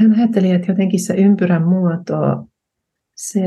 [0.00, 2.48] hän ajatteli, että jotenkin se ympyrän muoto,
[3.16, 3.42] se,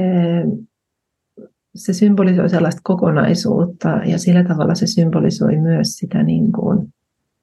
[1.76, 6.94] se symbolisoi sellaista kokonaisuutta ja sillä tavalla se symbolisoi myös sitä niin kuin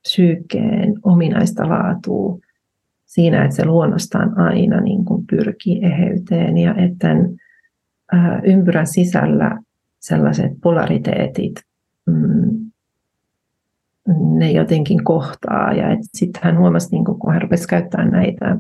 [0.02, 2.38] psyykkeen ominaista laatua
[3.06, 7.08] siinä, että se luonnostaan aina niin kuin pyrkii eheyteen ja että
[8.44, 9.61] ympyrän sisällä
[10.00, 11.54] sellaiset polariteetit
[12.11, 12.70] mm,
[14.38, 15.72] ne jotenkin kohtaa.
[15.72, 18.56] Ja sitten hän huomasi, niin kun hän rupesi käyttämään näitä,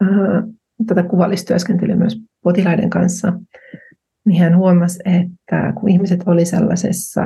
[0.00, 0.42] ää,
[0.86, 3.32] tätä kuvallistyöskentelyä myös potilaiden kanssa,
[4.24, 7.22] niin hän huomasi, että kun ihmiset oli sellaisessa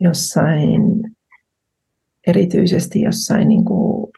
[0.00, 1.02] jossain,
[2.26, 4.12] erityisesti jossain niin kuin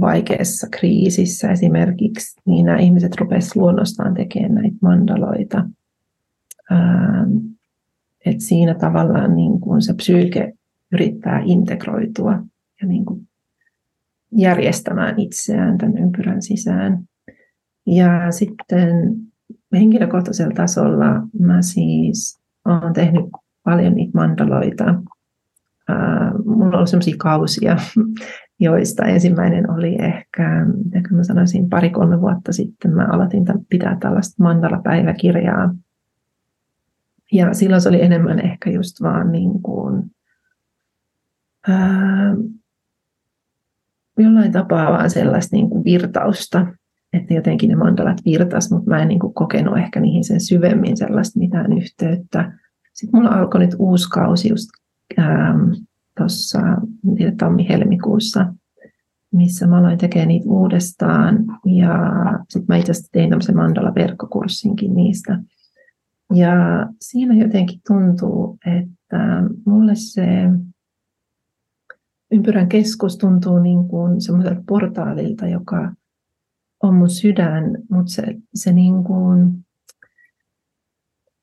[0.00, 5.64] vaikeassa kriisissä esimerkiksi, niin nämä ihmiset rupesivat luonnostaan tekemään näitä mandaloita.
[6.72, 7.51] Ähm,
[8.26, 10.52] et siinä tavallaan niin kuin se psyyke
[10.92, 12.32] yrittää integroitua
[12.82, 13.28] ja niin kuin
[14.36, 17.04] järjestämään itseään tämän ympyrän sisään.
[17.86, 19.14] Ja sitten
[19.72, 21.06] henkilökohtaisella tasolla
[21.40, 23.24] mä siis olen tehnyt
[23.64, 24.84] paljon niitä mandaloita.
[26.44, 27.76] mulla on sellaisia kausia,
[28.60, 35.74] joista ensimmäinen oli ehkä, mitä mä sanoisin, pari-kolme vuotta sitten mä aloitin pitää tällaista mandala-päiväkirjaa.
[37.32, 40.10] Ja silloin se oli enemmän ehkä just vaan niin kuin,
[41.68, 42.36] ää,
[44.18, 46.66] jollain tapaa vaan sellaista niin kuin virtausta,
[47.12, 50.96] että jotenkin ne mandalat virtas, mutta mä en niin kuin kokenut ehkä niihin sen syvemmin
[50.96, 52.58] sellaista mitään yhteyttä.
[52.92, 54.68] Sitten mulla alkoi nyt uusi kausi just
[56.16, 56.60] tuossa
[57.38, 58.54] tammi-helmikuussa,
[59.32, 61.44] missä mä aloin tekemään niitä uudestaan.
[61.66, 61.98] Ja
[62.48, 65.38] sitten mä itse asiassa tein tämmöisen mandala-verkkokurssinkin niistä.
[66.34, 70.26] Ja siinä jotenkin tuntuu, että mulle se
[72.32, 75.92] ympyrän keskus tuntuu niin kuin semmoiselta portaalilta, joka
[76.82, 78.22] on mun sydän, mutta se,
[78.54, 79.64] se niin kuin,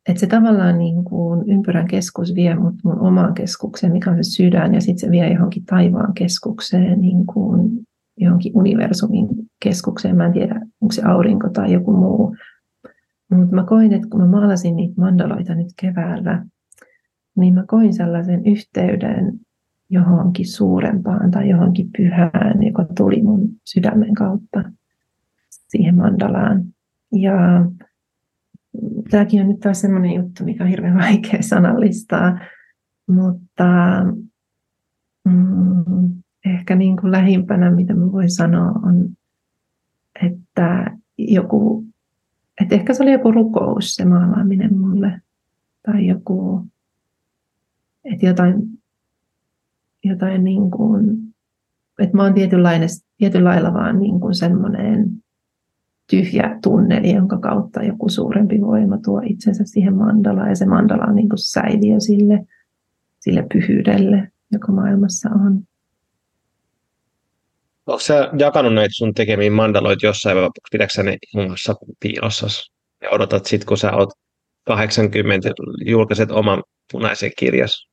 [0.09, 4.29] että se tavallaan niin kuin ympyrän keskus vie mut mun omaan keskukseen, mikä on se
[4.29, 9.27] sydän, ja sitten se vie johonkin taivaan keskukseen, niin kuin johonkin universumin
[9.63, 10.17] keskukseen.
[10.17, 12.35] Mä en tiedä, onko se aurinko tai joku muu.
[13.31, 16.45] Mutta mä koin, että kun mä maalasin niitä mandaloita nyt keväällä,
[17.35, 19.39] niin mä koin sellaisen yhteyden
[19.89, 24.63] johonkin suurempaan tai johonkin pyhään, joka tuli mun sydämen kautta
[25.67, 26.63] siihen mandalaan.
[27.11, 27.65] Ja
[29.09, 32.39] tämäkin on nyt taas sellainen juttu, mikä on hirveän vaikea sanallistaa,
[33.07, 33.65] mutta
[35.25, 36.09] mm,
[36.45, 39.09] ehkä niin kuin lähimpänä, mitä mä voin sanoa, on,
[40.25, 41.85] että joku,
[42.61, 45.21] että ehkä se oli joku rukous se maalaaminen mulle,
[45.85, 46.65] tai joku,
[48.03, 48.55] että jotain,
[50.03, 51.17] jotain niin kuin,
[51.99, 52.33] että mä oon
[53.17, 55.09] tietynlailla vaan niin kuin semmoinen
[56.09, 61.15] tyhjä tunneli, jonka kautta joku suurempi voima tuo itsensä siihen mandalaan, ja se mandala on
[61.15, 62.45] niin kuin säiliö sille,
[63.19, 65.63] sille pyhyydelle, joka maailmassa on.
[67.89, 72.47] Onko sä jakanut näitä sun tekemiä mandaloita jossain vai pidätkö ne muassa piilossa
[73.01, 74.09] ja odotat sitten, kun sä oot
[74.67, 75.49] 80,
[75.85, 77.87] julkaiset oman punaisen kirjas?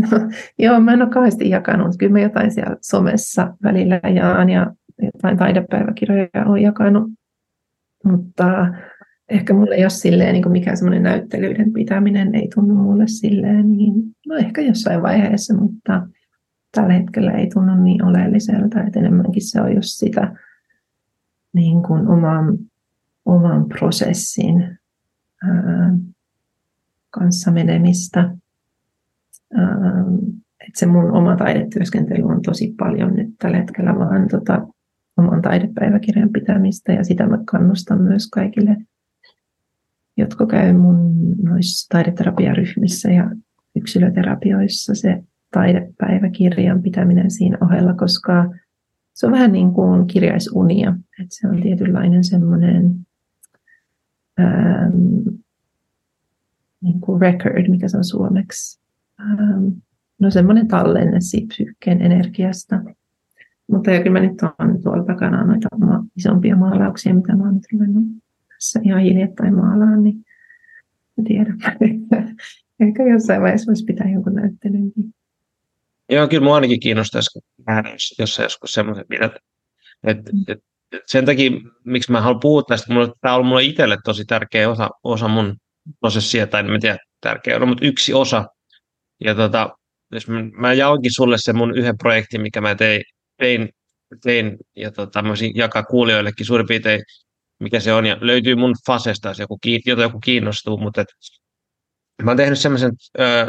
[0.58, 1.96] Joo, mä en ole kauheasti jakanut.
[1.98, 4.66] Kyllä mä jotain siellä somessa välillä jaan ja
[5.02, 7.10] jotain taidepäiväkirjoja olen jakanut
[8.04, 8.44] mutta
[9.28, 13.94] ehkä mulle ei ole silleen, niin mikään semmoinen näyttelyiden pitäminen ei tunnu mulle silleen, niin
[14.26, 16.08] no ehkä jossain vaiheessa, mutta
[16.72, 20.36] tällä hetkellä ei tunnu niin oleelliselta, että enemmänkin se on just sitä
[21.52, 22.58] niin kuin oman,
[23.24, 24.78] oman prosessin
[25.42, 25.94] ää,
[27.10, 28.20] kanssa menemistä.
[29.54, 30.04] Ää,
[30.60, 34.66] että se mun oma taidetyöskentely on tosi paljon nyt tällä hetkellä vaan tota,
[35.16, 38.76] oman taidepäiväkirjan pitämistä ja sitä mä kannustan myös kaikille,
[40.16, 43.30] jotka käy mun noissa taideterapiaryhmissä ja
[43.76, 48.54] yksilöterapioissa se taidepäiväkirjan pitäminen siinä ohella, koska
[49.14, 53.06] se on vähän niin kuin kirjaisunia, että se on tietynlainen semmoinen
[54.40, 55.38] ähm,
[56.80, 58.80] niin kuin record, mikä se on suomeksi.
[59.20, 59.66] Ähm,
[60.18, 62.80] no semmoinen tallenne siitä psyykkeen energiasta.
[63.72, 65.68] Mutta kyllä mä nyt on tuolla takana noita
[66.16, 68.04] isompia maalauksia, mitä mä oon nyt ruvennut
[68.54, 70.24] tässä ihan hiljattain maalaan, niin
[71.18, 71.54] en tiedä.
[72.80, 75.14] Ehkä jossain vaiheessa voisi pitää jonkun näyttelynkin.
[76.08, 79.32] Joo, kyllä mua ainakin kiinnostaisi nähdä jossain joskus semmoisen pidät.
[80.06, 80.42] Et, mm.
[80.48, 80.58] et,
[80.92, 81.50] et sen takia,
[81.84, 85.56] miksi mä haluan puhua tästä, mulla, tämä on mulle itselle tosi tärkeä osa, osa mun
[86.00, 88.44] prosessia, tai en tiedä tärkeä on, mutta yksi osa.
[89.24, 89.70] Ja tota,
[90.12, 93.02] jos mä, mä jaoinkin sulle sen mun yhden projektin, mikä mä tein
[93.38, 93.68] tein,
[94.22, 97.02] tein ja tota, mä jakaa kuulijoillekin suurin piirtein,
[97.60, 101.08] mikä se on, ja löytyy mun fasesta, jos joku, jota joku kiinnostuu, mutta et,
[102.22, 103.48] mä oon tehnyt semmoisen, äh,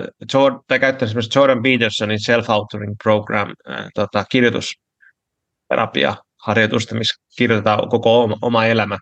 [0.68, 6.16] tai käyttänyt semmoisen Jordan Petersonin self-authoring program, äh, tota, kirjoitusterapia
[6.46, 8.98] harjoitusta, missä kirjoitetaan koko oma, oma elämä.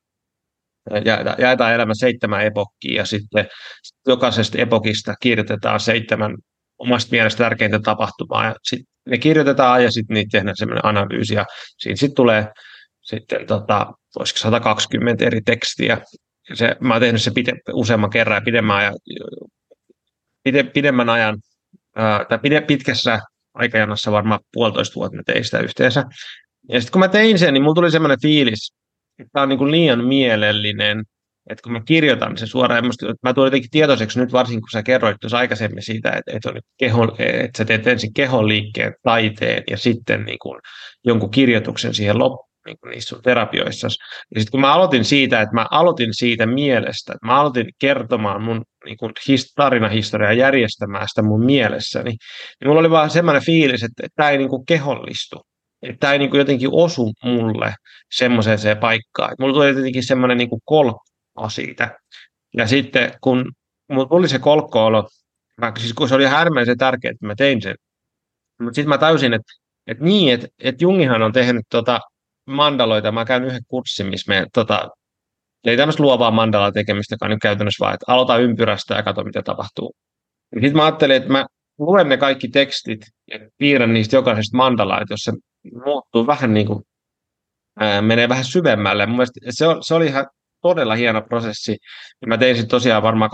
[1.06, 3.48] Ja, jaetaan elämä seitsemän epokkiin ja sitten
[4.08, 6.36] jokaisesta epokista kirjoitetaan seitsemän
[6.78, 8.46] omasta mielestä tärkeintä tapahtumaa.
[8.46, 11.46] Ja sit ne kirjoitetaan ja sitten niitä tehdään semmoinen analyysi ja
[11.78, 12.48] siinä sitten tulee
[13.02, 13.94] sitten tota,
[14.24, 16.02] 120 eri tekstiä
[16.54, 18.96] se, mä oon tehnyt se pide, useamman kerran ja pidemmän ajan,
[20.48, 21.38] pide, pidemmän ajan
[21.96, 23.20] ää, tai pide, pitkässä
[23.54, 26.04] aikajanassa varmaan puolitoista vuotta mä tein sitä yhteensä.
[26.70, 28.74] Ja sitten kun mä tein sen, niin mulla tuli semmoinen fiilis,
[29.20, 31.04] että tämä on niin kuin liian mielellinen,
[31.50, 34.84] että kun mä kirjoitan se suoraan, musta, mä tulen jotenkin tietoiseksi nyt varsinkin, kun sä
[34.84, 39.64] kerroit tuossa aikaisemmin siitä, että, että, on keho, että sä teet ensin kehon liikkeen, taiteen
[39.70, 40.60] ja sitten niin kuin
[41.06, 43.88] jonkun kirjoituksen siihen loppuun niin kuin niissä sun terapioissa.
[44.36, 48.44] Ja sitten kun mä aloitin siitä, että mä aloitin siitä mielestä, että mä aloitin kertomaan
[48.44, 49.14] mun niin kuin
[49.56, 54.50] tarinahistoriaa järjestämään sitä mun mielessäni, niin mulla oli vaan semmoinen fiilis, että, tämä ei niin
[54.50, 55.42] kuin kehollistu.
[55.82, 57.76] Että tämä ei niin kuin jotenkin osu mulle
[58.12, 59.36] semmoiseen se paikkaan.
[59.40, 61.98] Mulla tuli jotenkin semmoinen niin kolkko siitä.
[62.58, 63.52] Ja sitten kun
[63.92, 65.10] mulla tuli se kolkko-olo,
[65.62, 67.76] mä, siis kun se oli äärimmäisen tärkeää, että mä tein sen,
[68.62, 69.54] mutta sitten mä täysin, että,
[69.88, 72.00] että niin, että, että Jungihan on tehnyt tota
[72.48, 73.12] mandaloita.
[73.12, 74.90] Mä käyn yhden kurssin, missä me tota,
[75.64, 79.24] ei tämmöistä luovaa mandalaa tekemistä, joka on nyt käytännössä vaan, että aloita ympyrästä ja katso,
[79.24, 79.96] mitä tapahtuu.
[80.54, 81.46] Sitten mä ajattelin, että mä
[81.80, 85.32] luen ne kaikki tekstit ja piirrän niistä jokaisesta mandalaa, että jos se
[85.86, 86.84] muuttuu vähän niin kuin,
[87.80, 89.06] ää, menee vähän syvemmälle.
[89.06, 90.28] Mun se, on, se oli ihan
[90.62, 91.78] todella hieno prosessi.
[92.26, 93.32] Mä tein sitten tosiaan varmaan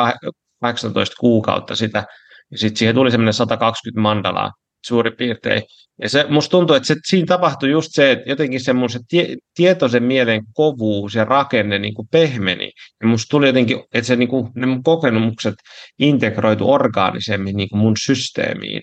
[0.61, 2.05] 18 kuukautta sitä,
[2.51, 4.51] ja sitten siihen tuli semmoinen 120 mandalaa
[4.85, 5.63] suurin piirtein.
[6.01, 8.99] Ja se, musta tuntuu, että se, siinä tapahtui just se, että jotenkin se mun se
[9.07, 12.71] tie, tietoisen mielen kovuus ja rakenne niin kuin pehmeni.
[13.01, 15.55] Ja musta tuli jotenkin, että se, niin kuin, ne mun kokemukset
[15.99, 18.81] integroitu orgaanisemmin niin kuin mun systeemiin.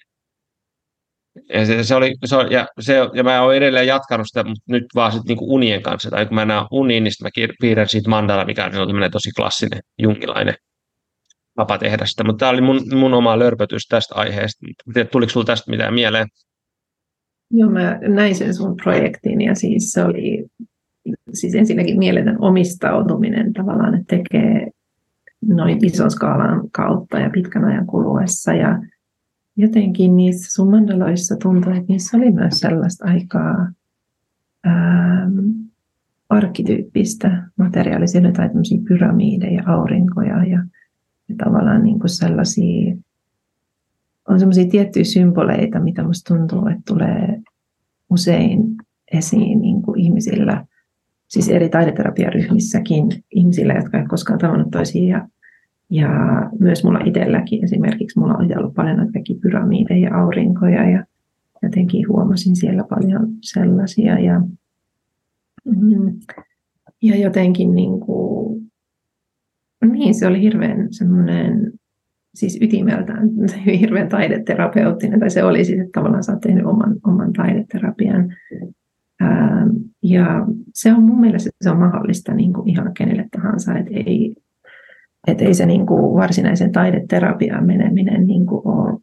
[1.54, 4.84] Ja, se, se oli, se, ja, se, ja mä oon edelleen jatkanut sitä, mutta nyt
[4.94, 6.10] vaan sit niinku unien kanssa.
[6.10, 7.30] Tai kun mä näen uniin, niin mä
[7.60, 10.54] piirrän siitä mandala, mikä on tosi klassinen jungilainen
[11.60, 12.24] tapa tehdä sitä.
[12.24, 14.66] Mutta tämä oli mun, mun oma lörpötys tästä aiheesta.
[15.12, 16.28] Tuliko sinulla tästä mitään mieleen?
[17.50, 20.46] Joo, mä näin sen sun projektin ja siis se oli
[21.32, 24.70] siis ensinnäkin mieletön omistautuminen tavallaan, että tekee
[25.46, 28.82] noin ison skaalan kautta ja pitkän ajan kuluessa ja
[29.56, 33.72] jotenkin niissä sun mandaloissa tuntui, että niissä oli myös sellaista aikaa
[34.66, 35.38] ähm,
[36.28, 38.06] arkkityyppistä materiaalia.
[38.06, 40.64] Siellä oli tämmöisiä pyramideja, aurinkoja ja,
[41.30, 42.96] ja tavallaan niin kuin sellaisia,
[44.28, 47.40] on sellaisia tiettyjä symboleita, mitä musta tuntuu, että tulee
[48.10, 48.62] usein
[49.12, 50.66] esiin niin kuin ihmisillä,
[51.28, 55.28] siis eri taideterapiaryhmissäkin ihmisillä, jotka eivät koskaan tavannut toisia ja
[55.90, 56.08] ja
[56.60, 61.04] myös mulla itselläkin esimerkiksi, mulla on ollut paljon noita pyramideja ja aurinkoja ja
[61.62, 64.18] jotenkin huomasin siellä paljon sellaisia.
[64.18, 64.40] Ja,
[65.64, 66.20] mm,
[67.02, 68.69] ja jotenkin niin kuin,
[69.86, 71.72] niin se oli hirveän semmoinen,
[72.34, 73.30] siis ytimeltään
[73.80, 78.36] hirveän taideterapeuttinen, tai se oli siis, että tavallaan sä oot tehnyt oman, oman taideterapian.
[79.20, 79.66] Ää,
[80.02, 84.36] ja se on mun mielestä se on mahdollista niin kuin ihan kenelle tahansa, että ei,
[85.26, 89.00] että ei se niin kuin varsinaisen taideterapiaan meneminen niin kuin ole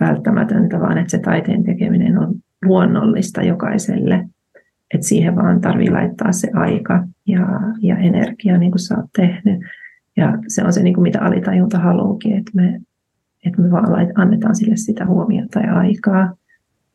[0.00, 2.34] välttämätöntä, vaan että se taiteen tekeminen on
[2.64, 4.28] luonnollista jokaiselle.
[4.94, 7.46] Että siihen vaan tarvii laittaa se aika ja,
[7.82, 9.60] ja energia, niin kuin sä oot tehnyt.
[10.16, 12.80] Ja se on se, niin kuin mitä alitajunta haluukin, että me,
[13.46, 16.34] että me vaan annetaan sille sitä huomiota ja aikaa.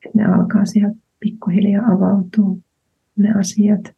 [0.05, 2.57] Että ne alkaa sieltä pikkuhiljaa avautua
[3.15, 3.97] ne asiat.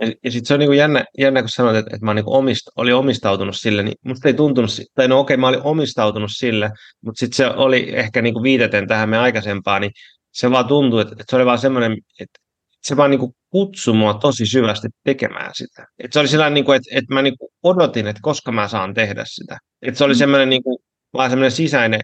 [0.00, 2.62] Ja, ja sitten se on niin jännä, jännä, kun sanoit, että, että mä niin omist,
[2.76, 6.70] olin omistautunut sille, niin musta ei tuntunut, tai no okei, okay, mä olin omistautunut sille,
[7.00, 9.92] mutta sitten se oli ehkä niin kuin viitaten tähän me aikaisempaan, niin
[10.32, 12.40] se vaan tuntui, että, että se oli vaan semmoinen, että
[12.84, 15.86] se vaan niin kuin kutsui mua tosi syvästi tekemään sitä.
[15.98, 18.68] Että se oli sellainen, niin kuin, että, että mä niin kuin odotin, että koska mä
[18.68, 19.58] saan tehdä sitä.
[19.82, 20.18] Että se oli mm.
[20.18, 20.78] semmoinen niin kuin,
[21.14, 22.00] vaan semmoinen sisäinen,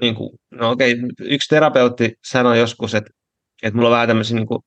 [0.00, 3.10] niin kuin, no okei, okay, yksi terapeutti sanoi joskus, että,
[3.62, 4.60] että mulla on vähän tämmöisiä niin kuin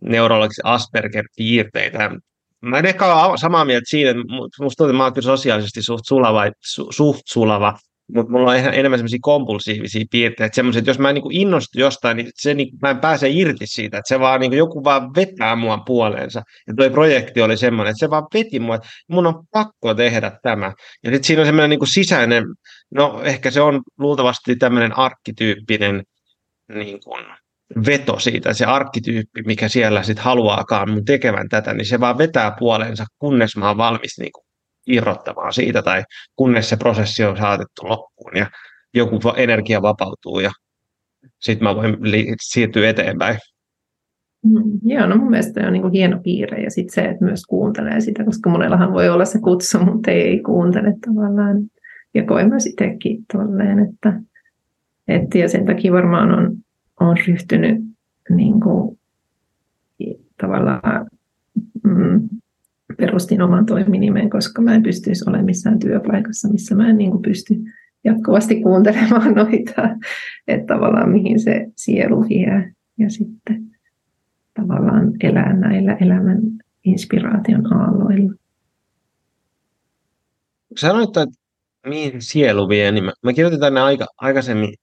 [0.00, 2.10] neurologisia Asperger-piirteitä.
[2.60, 6.04] Mä en ehkä ole samaa mieltä siitä, että musta tuntuu, että mä oon sosiaalisesti suht
[6.06, 7.78] sulava, su, suht sulava,
[8.14, 12.16] mutta mulla on enemmän semmoisia kompulsiivisia piirteitä, että semmoiset, jos mä en niin innostu jostain,
[12.16, 15.56] niin, se, niin mä en pääse irti siitä, että se vaan niin joku vaan vetää
[15.56, 16.42] mua puoleensa.
[16.66, 20.32] Ja tuo projekti oli semmoinen, että se vaan veti mua, että mun on pakko tehdä
[20.42, 20.72] tämä.
[21.04, 22.44] Ja sitten siinä on semmoinen niin sisäinen,
[22.94, 26.02] no ehkä se on luultavasti tämmöinen arkkityyppinen
[26.74, 27.24] niin kuin,
[27.86, 32.56] veto siitä, se arkkityyppi, mikä siellä sitten haluaakaan mun tekevän tätä, niin se vaan vetää
[32.58, 34.44] puoleensa, kunnes mä oon valmis niin kuin
[34.86, 36.04] irrottamaan siitä tai
[36.36, 38.46] kunnes se prosessi on saatettu loppuun ja
[38.94, 40.50] joku energia vapautuu ja
[41.40, 43.38] sitten mä voin li- siirtyä eteenpäin.
[44.44, 47.42] Mm, joo, no mun mielestä on niin kuin hieno piirre ja sitten se, että myös
[47.48, 51.56] kuuntelee sitä, koska monellahan voi olla se kutsu, mutta ei kuuntele tavallaan.
[52.14, 54.20] Ja koen myös itsekin tolleen, että,
[55.08, 56.56] että ja sen takia varmaan on
[57.00, 57.82] on ryhtynyt
[58.30, 58.98] niin kuin,
[60.40, 61.06] tavallaan
[61.84, 62.28] mm,
[62.98, 67.22] perustin oman toiminimen, koska mä en pystyisi olemaan missään työpaikassa, missä mä en niin kuin
[67.22, 67.54] pysty
[68.04, 69.96] jatkuvasti kuuntelemaan noita,
[70.48, 73.62] että tavallaan mihin se sielu vie ja sitten
[74.54, 76.40] tavallaan elää näillä elämän
[76.84, 78.32] inspiraation aalloilla.
[80.76, 81.42] Sanoit, että
[81.86, 84.74] mihin sielu vie, niin mä, mä kirjoitin tänne aika, aikaisemmin,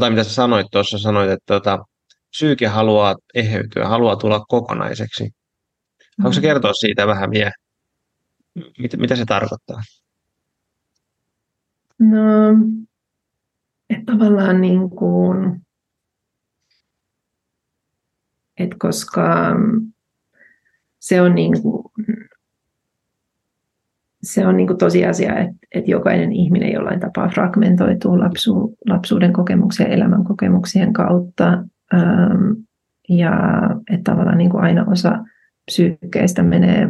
[0.00, 1.78] tai mitä sä sanoit tuossa, sanoit, että tota,
[2.30, 5.30] psyyke haluaa eheytyä, haluaa tulla kokonaiseksi.
[6.20, 6.42] Haluatko mm.
[6.42, 7.52] kertoa siitä vähän vielä?
[8.78, 9.80] Mitä, mitä se tarkoittaa?
[11.98, 12.48] No,
[13.90, 15.60] että tavallaan niin kuin,
[18.58, 19.56] että koska
[20.98, 21.84] se on niin kuin,
[24.22, 29.86] se on niin kuin tosiasia, että, että jokainen ihminen jollain tapaa fragmentoituu lapsu, lapsuuden kokemuksia
[29.86, 31.64] ja elämän kokemuksien kautta.
[31.94, 32.52] Ähm,
[33.08, 33.32] ja
[33.90, 35.18] että tavallaan niin kuin aina osa
[35.70, 36.88] psyykkeistä menee,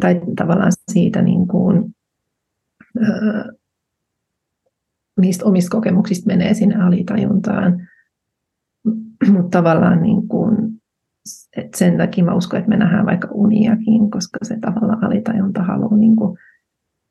[0.00, 1.94] tai tavallaan siitä niin kuin,
[3.02, 3.44] äh,
[5.20, 7.88] niistä omista kokemuksista menee sinne alitajuntaan.
[9.32, 10.80] Mutta tavallaan niin kuin,
[11.56, 15.96] että sen takia mä uskon, että me nähdään vaikka uniakin, koska se tavallaan alitajunta haluaa
[15.96, 16.38] niin kuin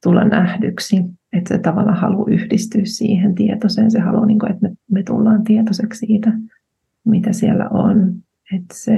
[0.03, 1.03] tulla nähdyksi.
[1.33, 3.91] Että se tavallaan haluaa yhdistyä siihen tietoiseen.
[3.91, 6.33] Se haluaa, niin kuin, että me, me tullaan tietoiseksi siitä,
[7.05, 8.13] mitä siellä on.
[8.55, 8.97] Että se,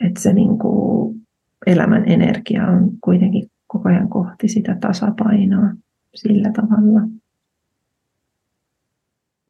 [0.00, 1.16] että se niin kuin
[1.66, 5.70] elämän energia on kuitenkin koko ajan kohti sitä tasapainoa
[6.14, 7.00] sillä tavalla.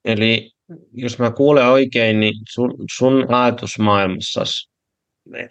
[0.04, 0.50] Eli
[0.92, 4.42] jos mä kuulen oikein, niin sun, sun ajatusmaailmassa
[5.32, 5.50] niin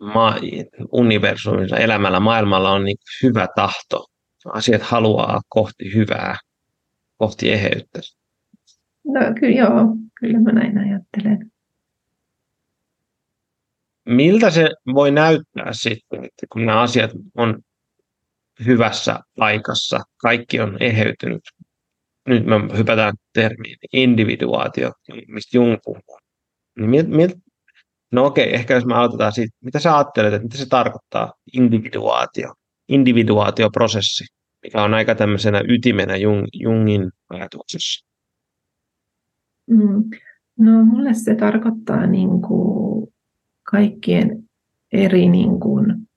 [0.00, 0.36] ma,
[0.92, 4.06] universumissa, elämällä, maailmalla on niin hyvä tahto.
[4.52, 6.36] Asiat haluaa kohti hyvää,
[7.16, 8.00] kohti eheyttä.
[9.04, 11.50] No kyllä joo, kyllä mä näin ajattelen.
[14.08, 17.58] Miltä se voi näyttää sitten, että kun nämä asiat on
[18.66, 21.42] hyvässä paikassa, kaikki on eheytynyt,
[22.28, 24.92] nyt me hypätään termiin individuaatio,
[25.28, 26.18] mistä Jung puhuu.
[26.78, 27.28] Niin mil,
[28.12, 32.54] no okei, ehkä jos me aloitetaan siitä, mitä sä ajattelet, että mitä se tarkoittaa individuaatio,
[32.88, 34.24] individuaatioprosessi,
[34.62, 38.06] mikä on aika tämmöisenä ytimenä Jung, Jungin ajatuksessa?
[39.70, 40.04] Mm.
[40.58, 43.08] No mulle se tarkoittaa niin kuin
[43.70, 44.44] kaikkien
[44.92, 46.08] eri niin kuin,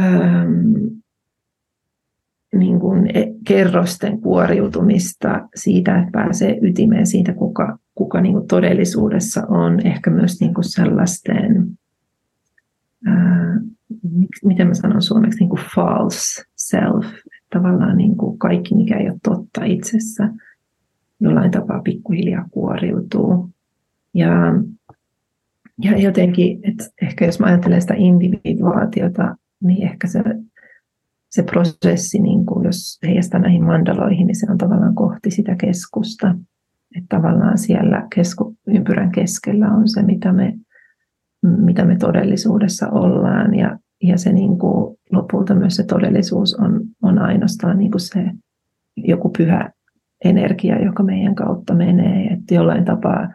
[0.00, 0.74] ähm,
[2.56, 9.46] niin kuin e, kerrosten kuoriutumista siitä, että pääsee ytimeen siitä, kuka, kuka niin kuin todellisuudessa
[9.46, 9.86] on.
[9.86, 11.78] Ehkä myös niin kuin sellaisten,
[13.06, 13.60] ää,
[14.44, 17.06] miten mä sanon suomeksi, niin kuin false self.
[17.52, 20.32] Tavallaan niin kuin kaikki, mikä ei ole totta itsessä,
[21.20, 23.50] jollain tapaa pikkuhiljaa kuoriutuu.
[24.14, 24.30] Ja,
[25.82, 30.22] ja jotenkin, että ehkä jos mä ajattelen sitä individuaatiota, niin ehkä se
[31.30, 36.34] se prosessi, niin kuin jos heijastaa näihin mandaloihin, niin se on tavallaan kohti sitä keskusta.
[36.96, 40.54] Että tavallaan siellä kesku, ympyrän keskellä on se, mitä me,
[41.42, 43.54] mitä me todellisuudessa ollaan.
[43.54, 48.30] Ja, ja se niin kuin, lopulta myös se todellisuus on, on ainoastaan niin kuin se
[48.96, 49.70] joku pyhä
[50.24, 52.26] energia, joka meidän kautta menee.
[52.26, 53.28] Että jollain tapaa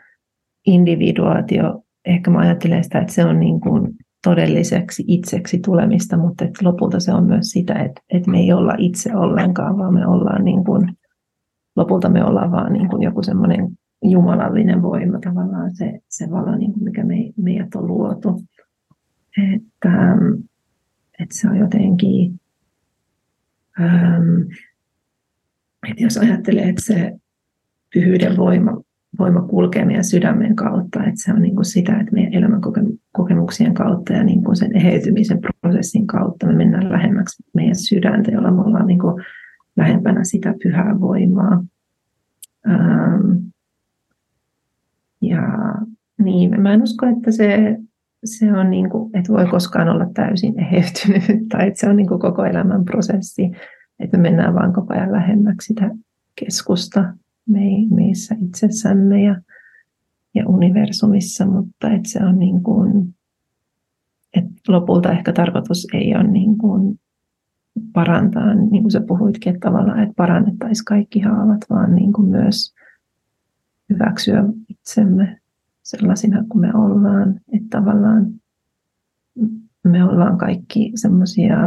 [0.66, 6.66] individuaatio, ehkä mä ajattelen sitä, että se on niin kuin todelliseksi itseksi tulemista, mutta että
[6.66, 10.46] lopulta se on myös sitä, että, että me ei olla itse ollenkaan, vaan me ollaan
[10.46, 10.98] niin kuin,
[11.76, 16.74] lopulta me ollaan vaan niin kuin joku semmoinen jumalallinen voima, tavallaan se, se valo, niin
[16.74, 18.42] kuin mikä me, meidät on luotu.
[19.56, 20.16] Että,
[21.20, 22.40] että se on jotenkin,
[23.80, 24.42] ähm,
[25.90, 27.12] että jos ajattelee, että se
[27.94, 28.82] pyhyyden voima
[29.20, 32.62] voima kulkee meidän sydämen kautta, että se on niin kuin sitä, että meidän elämän
[33.12, 38.52] kokemuksien kautta ja niin kuin sen eheytymisen prosessin kautta me mennään lähemmäksi meidän sydäntä, jolla
[38.52, 39.24] me ollaan niin kuin
[39.78, 41.64] lähempänä sitä pyhää voimaa.
[42.70, 43.32] Ähm,
[45.22, 45.42] ja
[46.18, 47.78] niin, mä en usko, että se,
[48.26, 52.08] se on niin kuin, että voi koskaan olla täysin eheytynyt tai että se on niin
[52.08, 53.52] kuin koko elämän prosessi,
[54.00, 55.92] että me mennään vaan koko ajan lähemmäksi sitä
[56.40, 57.14] keskusta
[57.90, 59.42] meissä itsessämme ja,
[60.34, 63.16] ja universumissa, mutta että se on niin kuin,
[64.34, 67.00] että lopulta ehkä tarkoitus ei ole niin kuin
[67.94, 72.74] parantaa, niin kuin sä puhuitkin, että tavallaan, että parannettaisiin kaikki haavat, vaan niin kuin myös
[73.90, 75.40] hyväksyä itsemme
[75.84, 78.26] sellaisina kuin me ollaan, että tavallaan
[79.84, 81.58] me ollaan kaikki semmoisia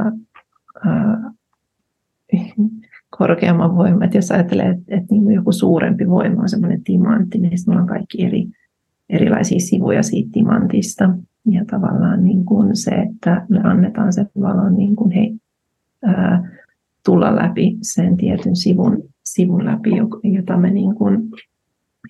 [3.10, 4.02] korkeamman voiman.
[4.02, 7.86] Että jos ajattelee, että, että niin joku suurempi voima on semmoinen timantti, niin sitten on
[7.86, 8.47] kaikki eri,
[9.09, 11.05] erilaisia sivuja siitä timantista.
[11.51, 15.30] ja tavallaan niin kuin se, että me annetaan sen valon niin kuin he,
[16.05, 16.59] ää,
[17.05, 19.90] tulla läpi sen tietyn sivun, sivun läpi,
[20.22, 21.28] jota me niin kuin,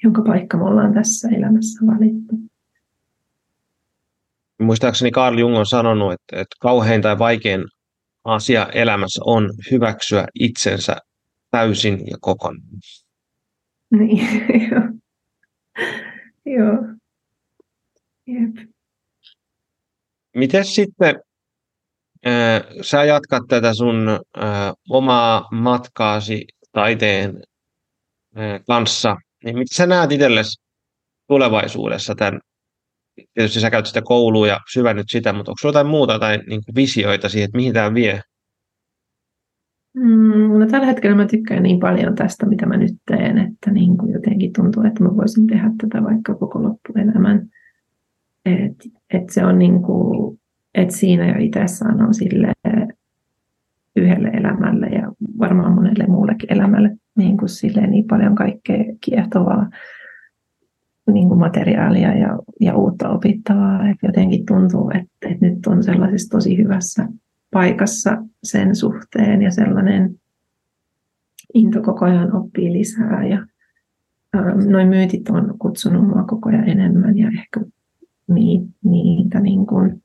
[0.05, 2.37] jonka paikka me ollaan tässä elämässä valittu.
[4.61, 7.65] Muistaakseni Carl Jung on sanonut, että, että kauhein tai vaikein
[8.29, 10.97] asia elämässä on hyväksyä itsensä
[11.51, 12.63] täysin ja kokonaan.
[13.91, 14.29] Niin,
[14.71, 14.83] joo.
[16.59, 16.99] joo.
[18.27, 18.69] Jep.
[20.37, 21.21] Miten sitten
[22.27, 27.43] äh, sä jatkat tätä sun äh, omaa matkaasi taiteen
[28.39, 30.63] äh, kanssa, niin mitä sä näet itsellesi
[31.27, 32.41] tulevaisuudessa tämän?
[33.35, 36.75] Tietysti sä käyt sitä koulua ja syvennyt sitä, mutta onko jotain muuta tai niin kuin
[36.75, 38.21] visioita siihen, että mihin tämä vie?
[39.95, 43.99] Mm, no tällä hetkellä mä tykkään niin paljon tästä, mitä mä nyt teen, että niin
[43.99, 47.49] kuin jotenkin tuntuu, että mä voisin tehdä tätä vaikka koko loppuelämän.
[48.45, 48.77] Et,
[49.11, 50.41] et se on niin kuin,
[50.75, 52.53] et siinä jo itse sanoo sille
[53.97, 59.71] yhdelle elämälle ja varmaan monelle muullekin elämälle niin, kuin sille niin paljon kaikkea kiehtovaa
[61.13, 63.89] niin kuin materiaalia ja, ja uutta opittavaa.
[63.89, 67.09] Et jotenkin tuntuu, että, että nyt on sellaisessa tosi hyvässä
[67.51, 70.15] paikassa sen suhteen ja sellainen
[71.55, 73.47] into koko ajan oppii lisää ja
[74.37, 77.61] ähm, noin myytit on kutsunut mua koko ajan enemmän ja ehkä
[78.85, 80.03] niitä niin kuin,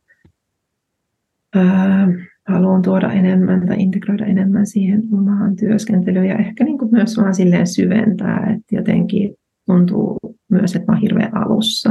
[1.55, 2.07] ää,
[2.47, 7.35] haluan tuoda enemmän tai integroida enemmän siihen omaan työskentelyyn ja ehkä niin kuin myös vaan
[7.35, 10.19] silleen syventää, että jotenkin tuntuu
[10.49, 11.89] myös, että mä oon hirveän alussa,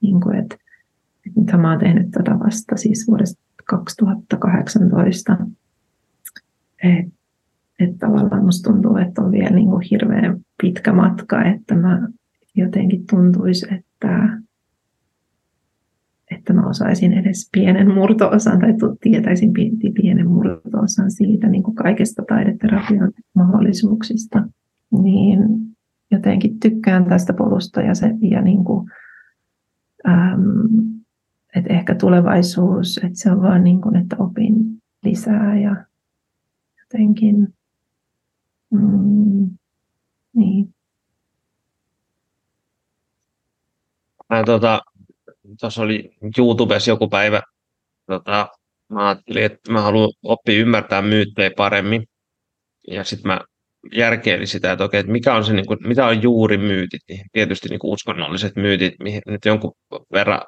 [0.00, 0.56] niin kuin, että,
[1.40, 5.38] että mä oon tehnyt tätä vasta siis vuodesta 2018.
[6.82, 7.14] Että
[7.80, 12.08] et tavallaan musta tuntuu, että on vielä niin kuin hirveän pitkä matka, että mä
[12.56, 14.38] jotenkin tuntuisi, että
[16.30, 19.52] että mä osaisin edes pienen murto-osan tai tietäisin
[19.94, 24.48] pienen murto-osan siitä niin kuin kaikesta taideterapian mahdollisuuksista,
[25.02, 25.40] niin
[26.14, 28.90] jotenkin tykkään tästä polusta ja, se, ja niin kuin,
[30.08, 31.00] äm,
[31.56, 34.54] että ehkä tulevaisuus, että se on vaan niin kuin, että opin
[35.04, 35.84] lisää ja
[36.80, 37.54] jotenkin
[38.70, 39.50] mm,
[40.36, 40.74] niin.
[44.30, 44.80] Mä tota,
[45.60, 47.42] tuossa oli YouTubessa joku päivä,
[48.06, 48.48] tota,
[48.88, 52.08] mä ajattelin, että mä haluan oppia ymmärtää myyttejä paremmin.
[52.88, 53.40] Ja sitten mä
[53.92, 57.20] järkeilin sitä, että okei, että mikä on se, niin kuin, mitä on juuri myytit, niin
[57.32, 59.72] tietysti niin kuin uskonnolliset myytit, mihin nyt jonkun
[60.12, 60.40] verran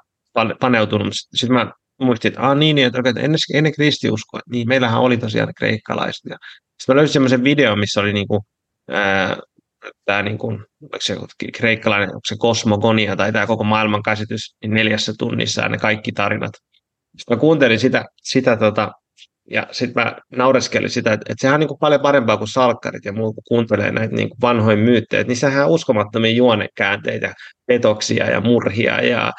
[0.61, 1.13] paneutunut.
[1.13, 5.17] Sitten mä muistin, että, ah, niin, niin että, että ennen, ennen kristiuskoa, niin meillähän oli
[5.17, 6.25] tosiaan kreikkalaiset.
[6.31, 6.37] Ja
[6.79, 8.41] sitten mä löysin semmoisen videon, missä oli niin kuin,
[8.91, 9.37] ää,
[10.05, 10.65] tämä niin kuin,
[11.01, 11.17] se
[11.57, 16.13] kreikkalainen, onko se kosmogonia tai tämä koko maailman käsitys niin neljässä tunnissa ja ne kaikki
[16.13, 16.53] tarinat.
[17.17, 18.93] Sitten mä kuuntelin sitä, sitä tota,
[19.51, 23.05] ja sitten mä naureskelin sitä, että, että sehän on niin kuin paljon parempaa kuin salkkarit
[23.05, 25.25] ja muu, kun kuuntelee näitä niin kuin vanhoja myyttejä.
[25.25, 27.35] Niissähän on uskomattomia juonekäänteitä,
[27.67, 29.33] petoksia ja murhia ja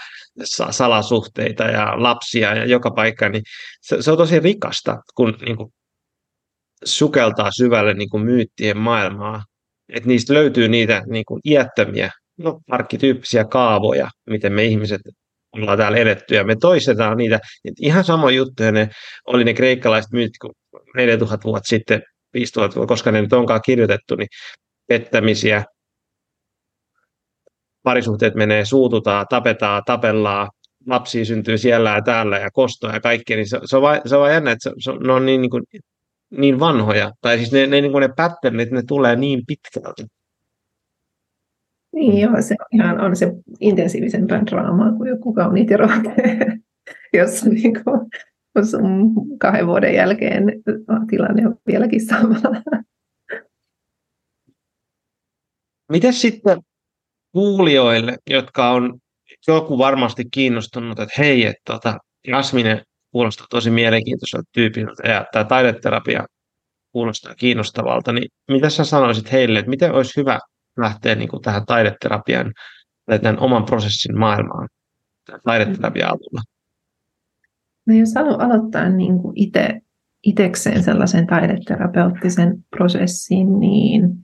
[0.70, 3.30] salasuhteita ja lapsia ja joka paikka.
[3.30, 3.44] Niin
[3.82, 5.70] se, se on tosi rikasta, kun niin kuin
[6.84, 9.44] sukeltaa syvälle niin kuin myyttien maailmaa
[9.94, 15.02] että niistä löytyy niitä niin kuin iättömiä, no, arkkityyppisiä kaavoja, miten me ihmiset
[15.62, 17.40] ollaan täällä edetty, ja me toistetaan niitä.
[17.66, 18.90] Et ihan sama juttu, ne
[19.28, 20.32] oli ne kreikkalaiset myyt
[20.96, 22.02] 4000 vuotta sitten,
[22.34, 24.28] 5000 vuotta, koska ne nyt onkaan kirjoitettu, niin
[24.88, 25.64] pettämisiä,
[27.84, 30.50] parisuhteet menee, suututaan, tapetaan, tapellaan,
[30.88, 34.16] lapsia syntyy siellä ja täällä ja kostoa ja kaikkea, niin se, se, on, vaan, se
[34.16, 35.64] on jännä, että se, se, ne on niin, niin kuin
[36.32, 40.04] niin vanhoja, tai siis ne, ne, niin ne patternit, ne tulee niin pitkälti.
[41.98, 45.78] Niin joo, se on ihan on se intensiivisempää draamaa kuin joku kauniit ja
[47.20, 48.10] jossa niin kuin,
[49.40, 50.44] kahden vuoden jälkeen
[51.10, 52.36] tilanne on vieläkin sama.
[55.92, 56.60] Miten sitten
[57.32, 59.00] kuulijoille, jotka on
[59.48, 61.98] joku varmasti kiinnostunut, että hei, että tota,
[62.28, 66.26] Jasmine kuulostaa tosi mielenkiintoiselta tyypiltä ja tämä taideterapia
[66.92, 70.40] kuulostaa kiinnostavalta, niin mitä sä sanoisit heille, että miten olisi hyvä
[70.78, 72.54] lähteä niin kuin tähän taideterapian
[73.06, 74.70] tai tämän oman prosessin maailmaan
[75.44, 76.42] taideterapian avulla?
[77.86, 79.82] No jos haluaa aloittaa niin kuin itse,
[80.24, 84.18] itekseen sellaisen taideterapeuttisen prosessin, niin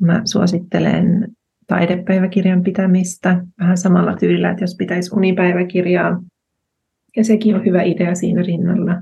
[0.00, 1.28] mä suosittelen
[1.66, 6.22] taidepäiväkirjan pitämistä vähän samalla tyylillä, että jos pitäisi unipäiväkirjaa,
[7.16, 8.92] ja sekin on hyvä idea siinä rinnalla.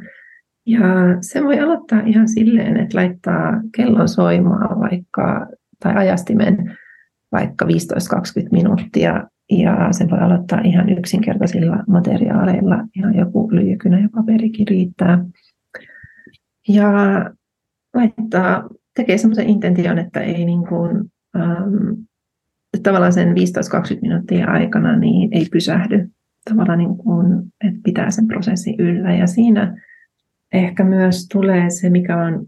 [0.66, 0.80] Ja
[1.20, 5.46] se voi aloittaa ihan silleen, että laittaa kellon soimaan vaikka,
[5.82, 6.78] tai ajastimen
[7.32, 7.68] vaikka 15-20
[8.52, 15.24] minuuttia Ja se voi aloittaa ihan yksinkertaisilla materiaaleilla, ihan joku lyijykynä ja paperikin riittää.
[16.68, 16.90] Ja
[17.94, 22.02] laittaa, tekee semmoisen intention, että ei niin kuin, ähm,
[22.82, 23.34] tavallaan sen 15-20
[24.02, 26.08] minuuttia aikana niin ei pysähdy.
[26.50, 27.26] Tavallaan niin kuin,
[27.64, 29.14] että pitää sen prosessin yllä.
[29.14, 29.82] Ja siinä
[30.52, 32.46] ehkä myös tulee se, mikä on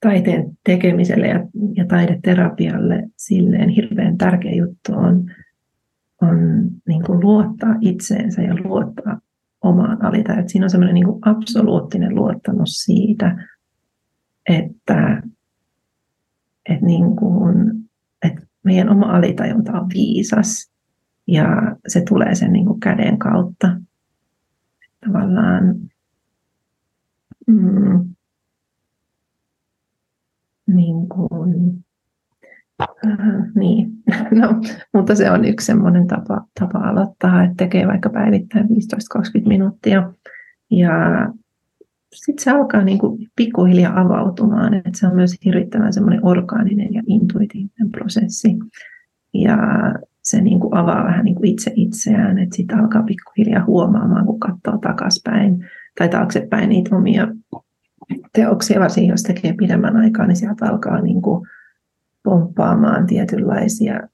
[0.00, 1.40] taiteen tekemiselle ja,
[1.76, 5.30] ja taideterapialle silleen hirveän tärkeä juttu on,
[6.22, 6.38] on
[6.88, 9.20] niin kuin luottaa itseensä ja luottaa
[9.62, 10.48] omaan alitajuun.
[10.48, 13.46] Siinä on semmoinen niin absoluuttinen luottamus siitä,
[14.48, 15.22] että,
[16.68, 17.72] että, niin kuin,
[18.26, 20.70] että meidän oma alitajunta on viisas
[21.26, 23.76] ja se tulee sen niin kuin käden kautta.
[25.06, 25.76] Tavallaan
[27.46, 28.09] mm,
[30.74, 31.84] niin kuin,
[32.82, 33.90] äh, niin.
[34.40, 34.48] No,
[34.94, 38.68] mutta se on yksi semmoinen tapa, tapa aloittaa, että tekee vaikka päivittäin 15-20
[39.48, 40.12] minuuttia.
[40.70, 40.92] Ja
[42.14, 47.02] sitten se alkaa niin kuin pikkuhiljaa avautumaan, että se on myös hirvittävän semmoinen orgaaninen ja
[47.06, 48.56] intuitiivinen prosessi.
[49.34, 49.56] Ja
[50.22, 54.40] se niin kuin avaa vähän niin kuin itse itseään, että sitten alkaa pikkuhiljaa huomaamaan, kun
[54.40, 55.64] katsoo takaspäin
[55.98, 57.28] tai taaksepäin niitä omia
[58.32, 61.48] teoksia, varsinkin jos tekee pidemmän aikaa, niin sieltä alkaa niin kuin
[62.22, 64.08] pomppaamaan tietynlaisia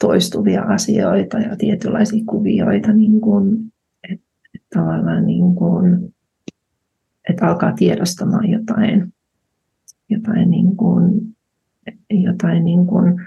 [0.00, 3.72] toistuvia asioita ja tietynlaisia kuvioita, niin kuin,
[4.10, 6.14] että, että tavallaan niin kuin,
[7.28, 9.14] että alkaa tiedostamaan jotain,
[10.08, 11.36] jotain, niin kuin,
[12.10, 13.20] jotain niin kuin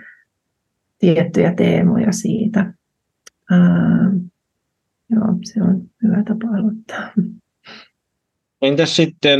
[1.00, 2.74] tiettyjä teemoja siitä.
[3.52, 4.12] Ää,
[5.10, 7.12] joo, se on hyvä tapa aloittaa.
[8.62, 9.40] Entäs sitten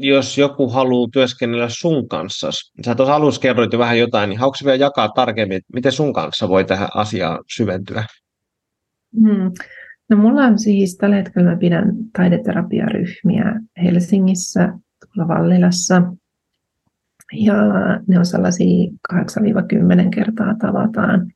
[0.00, 2.50] jos joku haluaa työskennellä sun kanssa,
[2.84, 6.48] sä tuossa alussa kerroit jo vähän jotain, niin haluatko vielä jakaa tarkemmin, miten sun kanssa
[6.48, 8.04] voi tähän asiaan syventyä?
[9.20, 9.52] Hmm.
[10.10, 14.72] No mulla on siis tällä hetkellä mä pidän taideterapiaryhmiä Helsingissä,
[15.14, 16.02] tuolla Vallilassa.
[17.32, 17.54] Ja
[18.06, 19.16] ne on sellaisia 8-10
[20.14, 21.32] kertaa tavataan.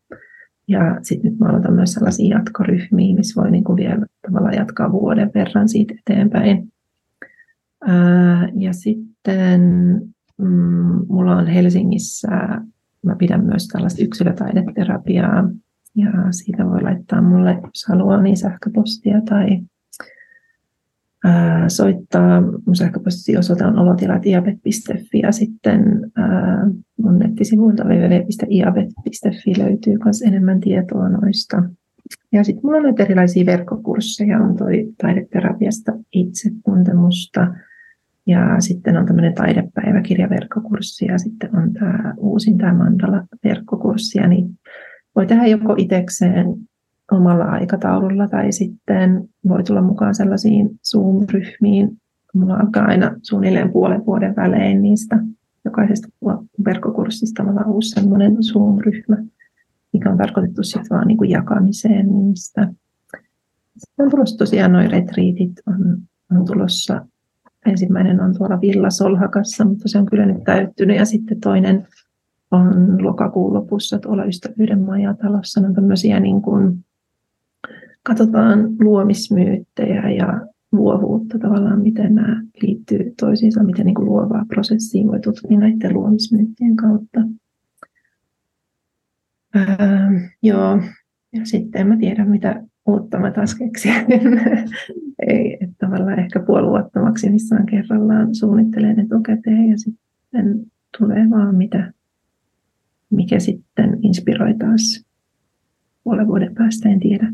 [0.69, 5.31] Ja sitten nyt mä aloitan myös sellaisia jatkoryhmiä, missä voi niinku vielä tavallaan jatkaa vuoden
[5.35, 6.74] verran siitä eteenpäin.
[8.55, 9.61] Ja sitten
[10.39, 12.29] mm, mulla on Helsingissä,
[13.03, 15.51] mä pidän myös tällaista yksilötaideterapiaa
[15.97, 19.61] ja siitä voi laittaa mulle, jos haluaa, niin sähköpostia tai
[21.69, 22.41] soittaa.
[22.41, 26.11] Mun sähköpostiosoite on olotila.iabet.fi ja sitten
[26.97, 31.63] mun nettisivuilta www.iabet.fi löytyy myös enemmän tietoa noista.
[32.33, 37.55] Ja sitten mulla on nyt erilaisia verkkokursseja, on toi taideterapiasta itsetuntemusta,
[38.27, 44.19] ja sitten on tämmöinen taidepäiväkirjaverkkokurssi ja sitten on tämä uusin tämä Mandala-verkkokurssi.
[44.19, 44.59] Ja niin
[45.17, 46.47] voi tehdä joko itsekseen
[47.13, 51.97] omalla aikataululla tai sitten voi tulla mukaan sellaisiin Zoom-ryhmiin.
[52.35, 55.19] Mulla alkaa aina suunnilleen puolen vuoden välein niistä
[55.65, 56.09] jokaisesta
[56.65, 59.17] verkkokurssista on uusi sellainen Zoom-ryhmä,
[59.93, 62.73] mikä on tarkoitettu sitten vaan niin kuin jakamiseen niistä.
[63.77, 65.99] Sitten on tulossa tosiaan noin retriitit, on,
[66.39, 67.07] on tulossa
[67.67, 70.97] Ensimmäinen on tuolla Villa Solhakassa, mutta se on kyllä nyt täyttynyt.
[70.97, 71.87] Ja sitten toinen
[72.51, 75.61] on lokakuun lopussa tuolla Ystävyyden majatalossa.
[75.61, 76.85] Ne on tämmöisiä niin kuin,
[78.03, 85.21] katsotaan luomismyyttejä ja luovuutta tavallaan, miten nämä liittyy toisiinsa, miten niin kuin luovaa prosessiin voi
[85.21, 87.21] tutkia näiden luomismyyttien kautta.
[89.55, 90.11] Ää,
[90.43, 90.81] joo,
[91.33, 93.93] ja sitten en mä tiedä, mitä uutta mä taas keksin.
[95.29, 100.67] Ei, että tavallaan ehkä puolueettomaksi missään kerrallaan suunnittelen etukäteen ja sitten
[100.99, 101.93] tulee vaan mitä,
[103.11, 105.05] mikä sitten inspiroi taas
[106.05, 107.33] puolen vuoden päästä, en tiedä.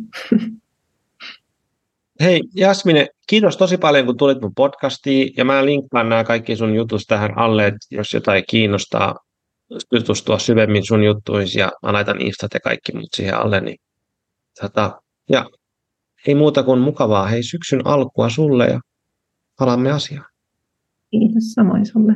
[2.21, 6.75] Hei Jasmine, kiitos tosi paljon kun tulit mun podcastiin ja mä linkkaan nämä kaikki sun
[6.75, 9.15] jutus tähän alle, että jos jotain kiinnostaa
[9.91, 13.77] tutustua syvemmin sun juttuihin ja mä laitan Instat ja kaikki muut siihen alle, niin
[14.61, 15.47] tota, ja
[16.27, 18.81] ei muuta kuin mukavaa hei syksyn alkua sulle ja
[19.59, 20.27] palamme asiaan.
[21.11, 22.13] Kiitos samoin sulle.